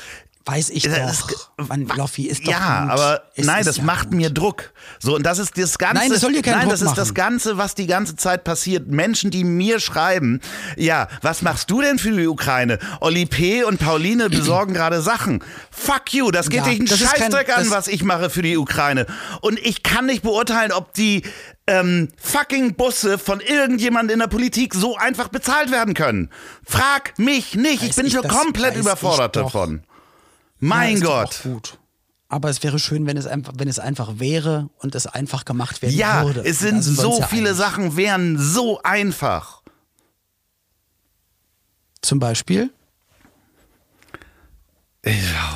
[0.46, 1.30] Weiß ich Das doch.
[1.30, 2.90] ist- Mann, Loffi ist doch ja, gut.
[2.92, 4.14] aber Es nein, das ja macht gut.
[4.14, 4.72] mir Druck.
[4.98, 5.96] So und das ist das ganze.
[6.02, 7.14] Nein, das soll dir keinen Nein, Druck das ist das machen.
[7.14, 8.88] ganze, was die ganze Zeit passiert.
[8.88, 10.40] Menschen, die mir schreiben,
[10.76, 12.78] ja, was machst du denn für die Ukraine?
[13.00, 13.64] Olli P.
[13.64, 15.44] und Pauline besorgen gerade Sachen.
[15.70, 18.02] Fuck you, das geht Ja, dich einen das ist kein- Scheißdreck an, das- was ich
[18.02, 19.06] mache für die Ukraine.
[19.42, 21.22] Und ich kann nicht beurteilen, ob die
[21.66, 26.30] ähm, fucking Busse von irgendjemand in der Politik so einfach bezahlt werden können.
[26.66, 29.84] Frag mich nicht, ich Weiß bin ich, schon das komplett überfordert ich davon.
[30.60, 31.40] Ja, Mein doch Gott.
[31.42, 31.78] Gut.
[32.28, 35.82] Aber es wäre schön, wenn es einfach, wenn es einfach wäre und es einfach gemacht
[35.82, 36.40] werden Ja, würde.
[36.44, 37.58] es Da sind uns so ja viele einig.
[37.58, 39.62] Sachen, wären so einfach.
[42.02, 42.70] Zum Beispiel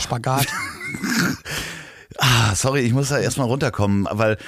[0.00, 0.46] Spagat.
[2.18, 4.38] Ah, sorry, ich muss da erstmal runterkommen, weil.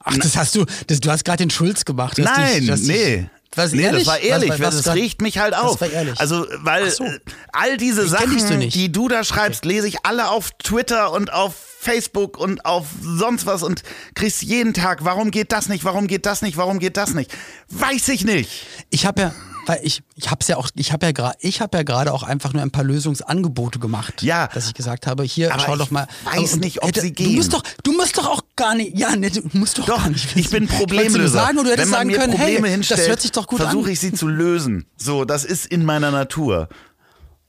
[0.00, 2.18] Ach, das hast du, das, du hast gerade den Schulz gemacht.
[2.18, 3.30] Nein, dich- nee.
[3.54, 4.04] Was, nee, ehrlich?
[4.04, 5.82] das war ehrlich, Was, was, das was grad- riecht mich halt das auf.
[6.16, 7.04] Also, weil so.
[7.52, 8.74] all diese kenn Sachen, nicht.
[8.74, 13.44] die du da schreibst, lese ich alle auf Twitter und auf Facebook und auf sonst
[13.44, 13.82] was und
[14.14, 17.32] kriegst jeden Tag, warum geht das nicht, warum geht das nicht, warum geht das nicht?
[17.70, 18.66] Weiß ich nicht.
[18.90, 19.34] Ich habe ja,
[19.66, 22.22] weil ich, ich habe ja auch, ich habe ja gerade, ich habe ja gerade auch
[22.22, 24.22] einfach nur ein paar Lösungsangebote gemacht.
[24.22, 24.46] Ja.
[24.54, 26.06] Dass ich gesagt habe, hier, Aber schau doch mal.
[26.24, 27.34] weiß nicht, ob sie Du gehen.
[27.34, 30.08] musst doch, du musst doch auch gar nicht, ja, ne, du musst doch, Doch, gar
[30.10, 30.36] nicht.
[30.36, 31.28] ich bin du Problemlöser.
[31.28, 33.32] sagen oder du hättest Wenn man sagen mir können, Probleme hey, hinstellt, das hört sich
[33.32, 33.66] doch gut an.
[33.66, 34.86] versuche ich sie zu lösen.
[34.96, 36.68] So, das ist in meiner Natur.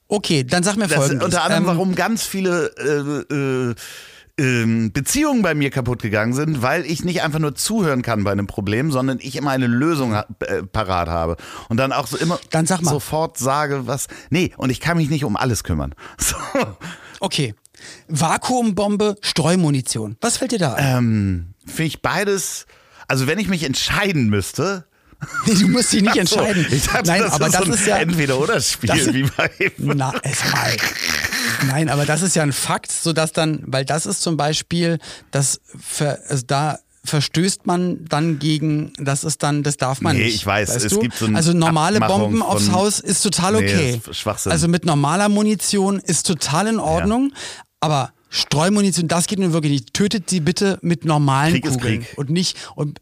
[0.08, 1.26] Okay, dann sag mir Das folgendes.
[1.26, 2.68] unter anderem, Ähm, warum ganz viele
[3.30, 3.34] äh,
[3.72, 3.76] äh,
[4.40, 8.32] ähm, Beziehungen bei mir kaputt gegangen sind, weil ich nicht einfach nur zuhören kann bei
[8.32, 11.38] einem Problem, sondern ich immer eine Lösung äh, parat habe
[11.70, 12.92] und dann auch so immer Dann sag mal.
[12.92, 14.08] sofort sage, was.
[14.32, 15.94] Nee, und ich kann mich nicht um alles kümmern.
[16.18, 16.36] So.
[17.20, 17.54] Okay.
[18.08, 20.18] Vakuumbombe, Streumunition.
[20.22, 20.98] Was fällt dir da ein?
[20.98, 22.66] Ähm, Finde ich beides.
[23.08, 24.86] Also wenn ich mich entscheiden müsste.
[25.46, 26.66] Nee, du musst dich nicht so, entscheiden.
[26.70, 29.50] ich dachte, Nein, das aber ist das so ist ja Entweder-Oder-Spiel, das- wie bei.
[29.78, 30.76] Na, es mal.
[31.68, 35.00] Nein, aber das ist ja ein Fakt, so dass dann, weil das ist zum Beispiel,
[35.32, 40.24] das ver, also da verstößt man dann gegen, das ist dann, das darf man Nee,
[40.24, 40.36] nicht.
[40.36, 41.00] ich weiß, es du?
[41.00, 44.02] gibt so eine Also normale Abmachung Bomben aufs Haus ist total Nee, okay.
[44.10, 44.52] ist Schwachsinn.
[44.54, 47.34] Also mit normaler Munition ist total in Ordnung,
[47.82, 49.94] aber Streumunition, das geht nun wirklich nicht.
[49.94, 53.00] Tötet sie bitte mit normalen Krieg Kugeln und nicht und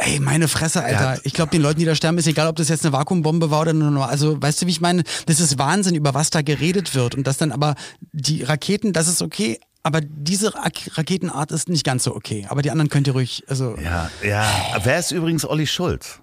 [0.00, 1.14] Ey, meine Fresse, Alter.
[1.14, 1.20] Ja.
[1.24, 3.62] Ich glaube, den Leuten, die da sterben, ist egal, ob das jetzt eine Vakuumbombe war
[3.62, 4.08] oder nur.
[4.08, 5.02] Also, weißt du, wie ich meine?
[5.26, 7.16] Das ist Wahnsinn, über was da geredet wird.
[7.16, 7.74] Und das dann aber,
[8.12, 12.46] die Raketen, das ist okay, aber diese Ra Raketenart ist nicht ganz so okay.
[12.48, 14.46] Aber die anderen könnt ihr ruhig, also, Ja, ja.
[14.84, 16.20] Wer ist übrigens Olli Schulz?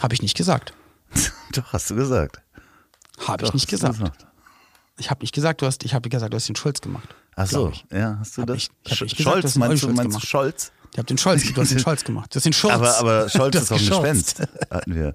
[0.00, 0.74] habe ich nicht gesagt.
[1.52, 2.42] Doch, hast du gesagt.
[3.26, 3.98] Habe ich nicht du gesagt.
[4.98, 7.08] Ich habe nicht gesagt, du hast, ich habe gesagt, du hast den Schulz gemacht.
[7.34, 7.84] Ach so, ich.
[7.92, 8.56] ja, hast du Hab das?
[8.56, 10.26] ich- hab Sch- ich gesagt, du Scholz, Olli meinst du, Schulz meinst du gemacht.
[10.26, 10.72] Scholz?
[10.92, 12.34] Ich habe den Scholz, du hast den Scholz gemacht.
[12.34, 12.74] Du hast den Schulz.
[12.74, 13.86] Aber, aber Scholz ist doch ein.
[13.86, 14.42] Gespenst.
[14.70, 15.12] Hatten wir.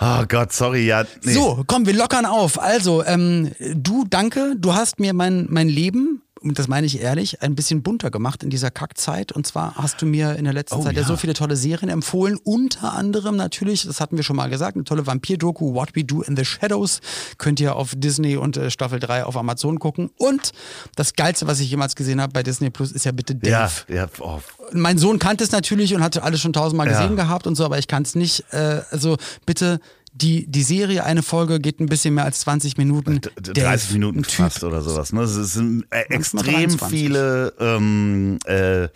[0.00, 1.04] Oh Gott, sorry, ja.
[1.22, 1.34] Nee.
[1.34, 2.58] So, komm, wir lockern auf.
[2.58, 7.42] Also, ähm, du, danke, du hast mir mein, mein Leben, und das meine ich ehrlich,
[7.42, 9.32] ein bisschen bunter gemacht in dieser Kackzeit.
[9.32, 11.88] Und zwar hast du mir in der letzten Oh, Zeit ja so viele tolle Serien
[11.88, 12.38] empfohlen.
[12.42, 16.22] Unter anderem natürlich, das hatten wir schon mal gesagt, eine tolle Vampir-Doku, What We Do
[16.22, 17.00] in the Shadows.
[17.38, 20.10] Könnt ihr auf Disney und äh, Staffel 3 auf Amazon gucken.
[20.18, 20.52] Und
[20.96, 23.50] das Geilste, was ich jemals gesehen habe bei Disney Plus, ist ja bitte Dave.
[23.88, 24.38] Ja, ja, oh,
[24.72, 27.00] Mein Sohn kannte es natürlich und hatte alles schon tausendmal Ja.
[27.00, 28.44] gesehen gehabt und so, aber ich kann es nicht.
[28.52, 29.16] Äh, also
[29.46, 29.80] bitte,
[30.12, 33.20] die, die Serie, eine Folge geht ein bisschen mehr als 20 Minuten.
[33.20, 34.32] d- d- Dave, 30 Minuten ein Typ.
[34.32, 35.12] fast oder sowas.
[35.12, 35.22] Ne?
[35.22, 36.88] Es sind äh, Manchmal extrem 23.
[36.88, 38.88] viele ähm, äh,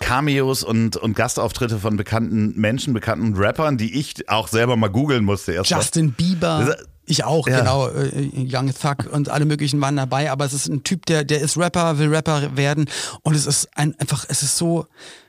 [0.00, 5.24] Cameos und, und Gastauftritte von bekannten Menschen, bekannten Rappern, die ich auch selber mal googeln
[5.24, 5.52] musste.
[5.52, 5.70] Erst.
[5.70, 6.64] Justin Bieber.
[6.66, 7.58] Das- Ich auch, Ja.
[7.60, 7.88] genau.
[7.90, 10.30] Äh, Young Thug und alle möglichen waren dabei.
[10.30, 12.86] Aber es ist ein Typ, der, der ist Rapper, will Rapper werden.
[13.22, 14.86] Und es ist ein, einfach, es ist so.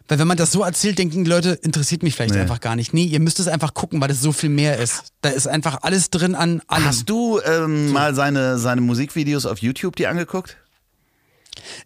[0.08, 2.42] Weil wenn man das so erzählt, denken die Leute, interessiert mich vielleicht Nee.
[2.42, 2.94] einfach gar nicht.
[2.94, 5.06] Nee, ihr müsst es einfach gucken, weil es so viel mehr ist.
[5.22, 6.86] Da ist einfach alles drin an allem.
[6.86, 10.58] Hast du ähm, mal seine, seine Musikvideos auf YouTube die angeguckt?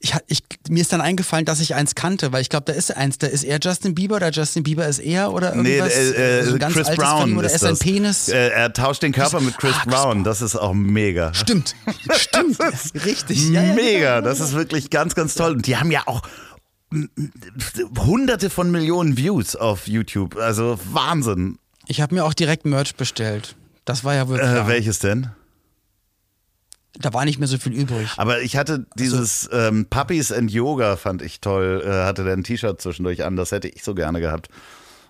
[0.02, 2.96] Ich, ich, mir ist dann eingefallen, dass ich eins kannte, weil ich glaube, da ist
[2.98, 3.20] eins.
[3.20, 5.94] Da ist er Justin Bieber oder Justin Bieber ist er oder irgendwas.
[5.94, 7.80] äh, äh, so Chris altes Brown ihm oder ist er ist ein das.
[7.80, 8.30] Penis.
[8.30, 10.24] Äh, er tauscht den Körper mit Chris Ah, Chris Brown.
[10.24, 11.34] Das ist auch mega.
[11.36, 11.76] Stimmt,
[12.18, 12.58] stimmt,
[13.06, 13.50] richtig.
[13.52, 14.30] Ja, ja, Mega, genau.
[14.30, 15.54] das ist wirklich ganz, ganz toll.
[15.54, 16.24] Und die haben ja auch
[17.98, 20.36] hunderte von Millionen Views auf YouTube.
[20.38, 21.58] Also Wahnsinn.
[21.88, 23.56] Ich habe mir auch direkt Merch bestellt.
[23.86, 25.32] Das war ja wohl Äh, welches denn?
[26.94, 28.10] da war nicht mehr so viel übrig.
[28.18, 31.82] Aber ich hatte dieses ähm, Puppies and Yoga, fand ich toll.
[31.86, 34.50] Äh, hatte der ein T-Shirt zwischendurch an, das hätte ich so gerne gehabt.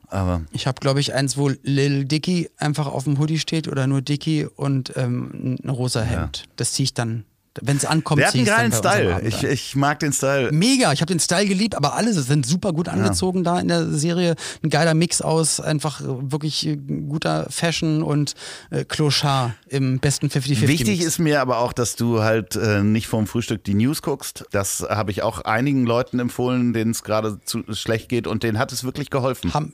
[0.10, 3.88] Aber Ich habe, glaube ich, eins, wo Lil Dicky einfach auf dem Hoodie steht oder
[3.88, 6.46] nur Dicky und ähm, ein rosa Hemd.
[6.58, 7.26] Das ziehe ich dann,
[7.62, 9.22] wenn es ankommt, der hat ziehe einen Style.
[9.24, 10.52] Ich, ich mag den Style.
[10.52, 13.88] Mega, ich habe den Style geliebt, aber alle sind super gut angezogen da in der
[13.88, 14.36] Serie.
[14.64, 18.36] Ein geiler Mix aus einfach wirklich guter Fashion und
[18.72, 20.68] äh, Clochard im besten 50-50.
[20.68, 24.46] Wichtig ist mir aber auch, dass du halt äh, nicht vorm Frühstück die News guckst.
[24.52, 28.58] Das habe ich auch einigen Leuten empfohlen, denen es gerade zu schlecht geht und denen
[28.60, 29.54] hat es wirklich geholfen.
[29.54, 29.74] Haben,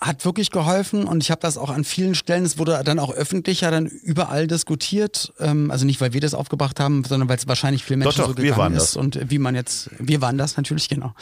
[0.00, 3.12] hat wirklich geholfen und ich habe das auch an vielen Stellen, es wurde dann auch
[3.12, 5.32] öffentlicher dann überall diskutiert.
[5.38, 8.28] Ähm, also nicht, weil wir das aufgebracht haben, sondern weil es wahrscheinlich viele Menschen Doch,
[8.28, 8.96] doch, so wir gegangen waren ist das.
[8.96, 11.12] und wie man jetzt, wir waren das natürlich, genau.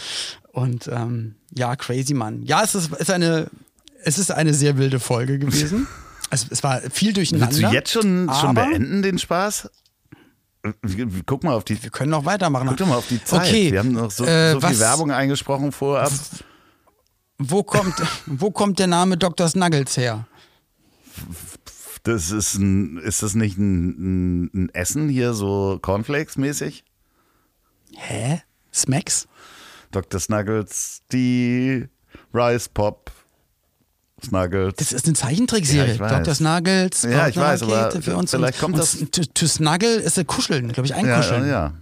[0.53, 2.43] Und ähm, ja, crazy Mann.
[2.45, 3.49] Ja, es ist, ist eine,
[4.05, 5.89] es ist eine sehr wilde Folge gewesen.
[6.31, 7.49] es, es war viel durcheinander.
[7.57, 9.71] Willst du jetzt schon, schon beenden, den Spaß?
[11.27, 12.69] Guck mal auf die, Wir können noch weitermachen.
[12.69, 13.41] guck doch mal auf die Zeit.
[13.49, 16.13] Okay, Wir haben noch so, äh, so viel was- Werbung eingesprochen vorab.
[17.39, 17.95] Wo kommt,
[18.27, 19.49] wo kommt der Name Dr.
[19.49, 20.27] Snuggles her?
[22.03, 23.89] Das ist ein, ist das nicht ein,
[24.45, 26.83] ein, ein Essen hier, so Cornflakes-mäßig?
[27.97, 28.43] Hä?
[28.73, 29.27] Smacks?
[29.91, 30.21] Dr.
[30.21, 31.87] Snuggles, die
[32.35, 33.11] Rice Pop
[34.25, 34.75] Snuggles.
[34.77, 35.95] Das ist eine Zeichentrickserie.
[35.95, 36.19] Ja.
[36.19, 36.35] Dr.
[36.35, 37.03] Snuggles.
[37.03, 38.31] Ja, ich weiß, aber für uns.
[38.33, 41.49] vielleicht kommt das- to, to snuggle ist ein Kuscheln, glaube ich, ja, einkuscheln.
[41.49, 41.75] ja.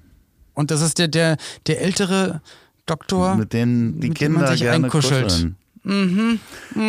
[0.55, 1.37] Und das ist der, der,
[1.67, 2.41] der ältere
[2.87, 3.37] Doktor.
[3.37, 5.25] Mit denen die mit dem man Kinder sich gerne einkuschelt.
[5.25, 5.57] kuscheln.
[5.83, 6.41] Mhm,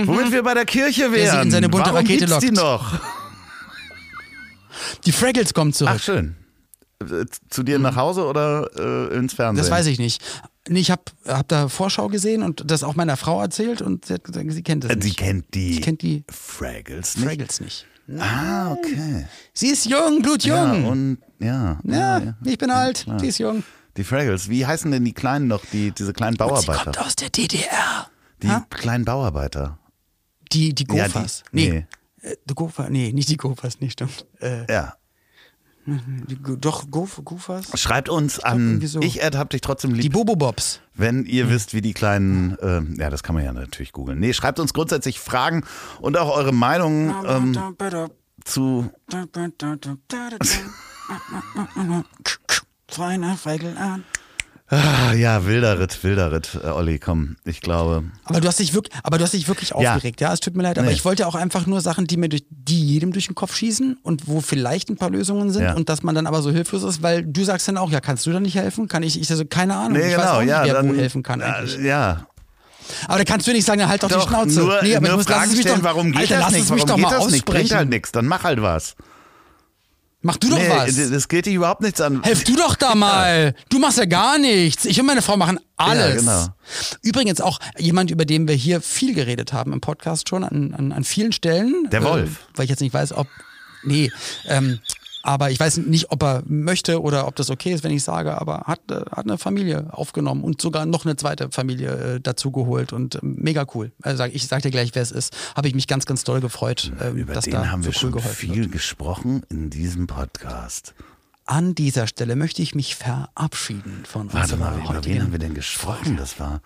[0.05, 1.43] Womit wir bei der Kirche sie wären.
[1.47, 2.57] in seine bunte Warum Rakete gibt's die lockt.
[2.57, 2.99] noch?
[5.05, 5.93] Die Fraggles kommen zurück.
[5.97, 6.35] Ach, schön.
[7.01, 8.69] Äh, Zu dir nach Hause oder
[9.11, 9.61] äh, ins Fernsehen?
[9.63, 10.21] das weiß ich nicht.
[10.69, 14.15] Nee, ich habe hab da Vorschau gesehen und das auch meiner Frau erzählt und sie
[14.15, 15.03] hat gesagt, sie kennt das Äh, nicht.
[15.07, 17.25] Sie kennt die, Sie kennt die Fraggles nicht?
[17.27, 17.85] Fraggles nicht.
[18.19, 19.25] Ah, okay.
[19.53, 20.55] Sie ist jung, blutjung.
[20.83, 21.79] Ja, und ja.
[21.83, 23.63] Ja, ich bin alt, die ist jung.
[23.97, 24.49] Die Fraggles.
[24.49, 26.83] Wie heißen denn die Kleinen noch, die, diese kleinen Sie Bauarbeiter?
[26.83, 28.07] kommt aus der DDR.
[28.43, 28.65] Die Ha?
[28.69, 29.79] kleinen Bauarbeiter.
[30.53, 31.43] Die, die Ja, die- Gofas.
[31.51, 31.69] nee.
[32.21, 32.29] nee.
[32.29, 34.25] Äh, Die Gofa, nee, nicht die Gofas, nee, stimmt.
[34.39, 34.95] Äh, Ja.
[36.59, 37.67] doch, Gof, Gofas?
[37.79, 38.99] Schreibt uns an irgendwie so.
[39.01, 40.01] ich hab dich trotzdem lieb.
[40.03, 40.81] Die Bobo-Bobs.
[40.93, 44.19] Wenn ihr wisst, wie die kleinen, ähm, ja, das kann man ja natürlich googeln.
[44.19, 45.63] Nee, schreibt uns grundsätzlich Fragen
[46.01, 47.57] und auch eure Meinung ähm,
[48.43, 48.91] zu.
[52.89, 54.03] Freunde, Feigl an.
[54.69, 58.03] Ah, ja, wilder Ritt, wilder Ritt, äh, Olli, komm, ich glaube.
[58.25, 59.75] Aber du hast dich wirklich, aber du hast dich wirklich Ja.
[59.93, 60.33] aufgeregt, ja?
[60.33, 60.93] Es tut mir leid, aber Nee.
[60.93, 63.97] ich wollte auch einfach nur Sachen, die mir durch, die jedem durch den Kopf schießen
[64.03, 65.73] und wo vielleicht ein paar Lösungen sind Ja.
[65.73, 68.25] und dass man dann aber so hilflos ist, weil du sagst dann auch, ja, kannst
[68.25, 68.89] du da nicht helfen?
[68.89, 69.19] Kann ich?
[69.21, 69.93] Ich also keine Ahnung.
[69.99, 71.77] Nee, ich weiß genau, auch nicht, ja, wer dann, wo helfen kann ja, eigentlich.
[71.79, 72.27] ja,
[73.07, 74.59] Aber da kannst du nicht sagen, halt doch, doch, die Schnauze.
[74.59, 76.35] nur, nee, aber nur ich muss, lass Fragen es mich stellen, doch, warum geht Alter,
[76.35, 78.25] das lass nicht, es mich warum doch geht mal das nicht, bringt halt nichts, dann
[78.25, 78.95] mach halt was.
[80.21, 80.95] Mach du doch nee, was.
[81.11, 82.23] das geht dich überhaupt nichts an.
[82.23, 83.53] Helf du doch da mal.
[83.69, 84.85] Du machst ja gar nichts.
[84.85, 86.25] Ich und meine Frau machen alles.
[86.25, 86.47] Ja, genau.
[87.03, 90.91] Übrigens auch jemand, über den wir hier viel geredet haben im Podcast schon, an, an,
[90.91, 91.87] an vielen Stellen.
[91.91, 92.29] Der Wolf.
[92.29, 93.27] Äh, weil ich jetzt nicht weiß, ob.
[93.83, 94.11] Nee.
[94.47, 94.79] Ähm,
[95.27, 98.39] aber ich weiß nicht, ob er möchte oder ob das okay ist, wenn ich sage,
[98.39, 102.51] aber hat, äh, hat eine Familie aufgenommen und sogar noch eine zweite Familie äh, dazu
[102.51, 103.91] geholt und äh, mega cool.
[104.01, 105.35] Also ich sag dir gleich, wer es ist.
[105.55, 107.95] Habe ich mich ganz, ganz doll gefreut, ähm, Über dass den da haben so wir
[108.03, 108.71] cool schon viel wird.
[108.71, 110.93] gesprochen in diesem Podcast.
[111.45, 115.39] An dieser Stelle möchte ich mich verabschieden von Warte unserer mal, über wen haben wir
[115.39, 116.15] denn gesprochen?
[116.17, 116.61] Das war,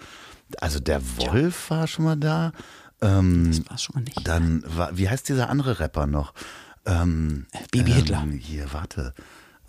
[0.59, 2.51] also der Wolf war schon mal da.
[3.01, 4.28] Ähm, Das war schon mal nicht.
[4.28, 6.34] dann war, wie heißt dieser andere Rapper noch?
[6.86, 8.25] Ähm, Baby ähm, Hitler.
[8.39, 9.13] Hier, warte.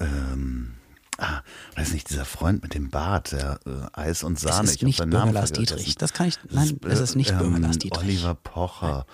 [0.00, 0.74] Ähm,
[1.18, 1.40] ah,
[1.76, 4.64] weiß nicht, dieser Freund mit dem Bart, der äh, Eis und Sahne.
[4.64, 5.52] ist ich hab nicht Bürger Lars.
[5.52, 5.96] Dietrich.
[5.96, 6.38] Das kann ich.
[6.50, 8.02] Nein, es ist nicht ähm, Bürger Lars Dietrich.
[8.02, 9.06] Oliver Pocher.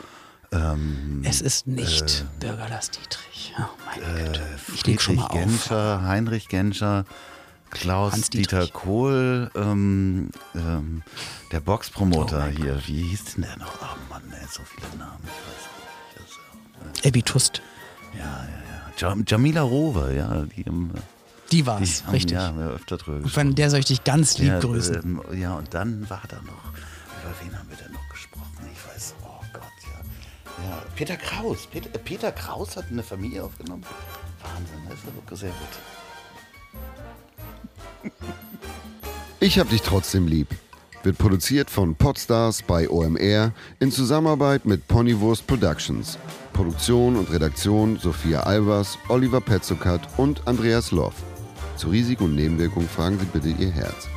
[0.50, 3.54] Ähm, Es ist nicht Bürger Lars Dietrich.
[3.58, 4.40] Oh meine Güte.
[4.74, 5.32] Ich leg schon mal auf.
[5.32, 7.04] Genscher, Heinrich Genscher,
[7.70, 8.72] Klaus Hans Dieter Dietrich.
[8.72, 11.02] Kohl, ähm, ähm,
[11.52, 12.80] der Boxpromoter Oh mein hier.
[12.86, 13.74] Wie hieß denn der noch?
[13.82, 15.22] Oh Mann, ey, so viele Namen.
[15.24, 16.96] Ich weiß nicht.
[16.96, 17.60] Das, Abby Tust.
[18.16, 18.92] Ja, ja, ja.
[18.96, 20.42] Jam Jamila Rowe, ja.
[20.56, 20.90] Die, ähm,
[21.52, 22.32] Die war's, haben, richtig.
[22.32, 23.46] Ja, wir haben öfter drüber Und gesprochen.
[23.48, 25.02] von der soll ich dich ganz lieb ja, grüßen.
[25.02, 26.72] Ähm, ja, und dann war da noch,
[27.22, 28.46] über wen haben wir denn noch gesprochen?
[28.72, 30.64] Ich weiß, oh Gott, ja.
[30.68, 31.66] Ja, Peter Kraus.
[31.70, 33.84] Peter, äh, Peter Kraus hat eine Familie aufgenommen.
[34.42, 35.68] Wahnsinn, das ist wirklich sehr gut.
[39.40, 40.48] Ich hab dich trotzdem lieb.
[41.04, 46.18] Wird produziert von Podstars bei OMR in Zusammenarbeit mit Ponywurst Productions.
[46.52, 51.14] Produktion und Redaktion Sophia Albers, Oliver Petzokat und Andreas Loff.
[51.76, 54.08] Zu Risiken und Nebenwirkungen fragen Sie bitte Ihr Herz.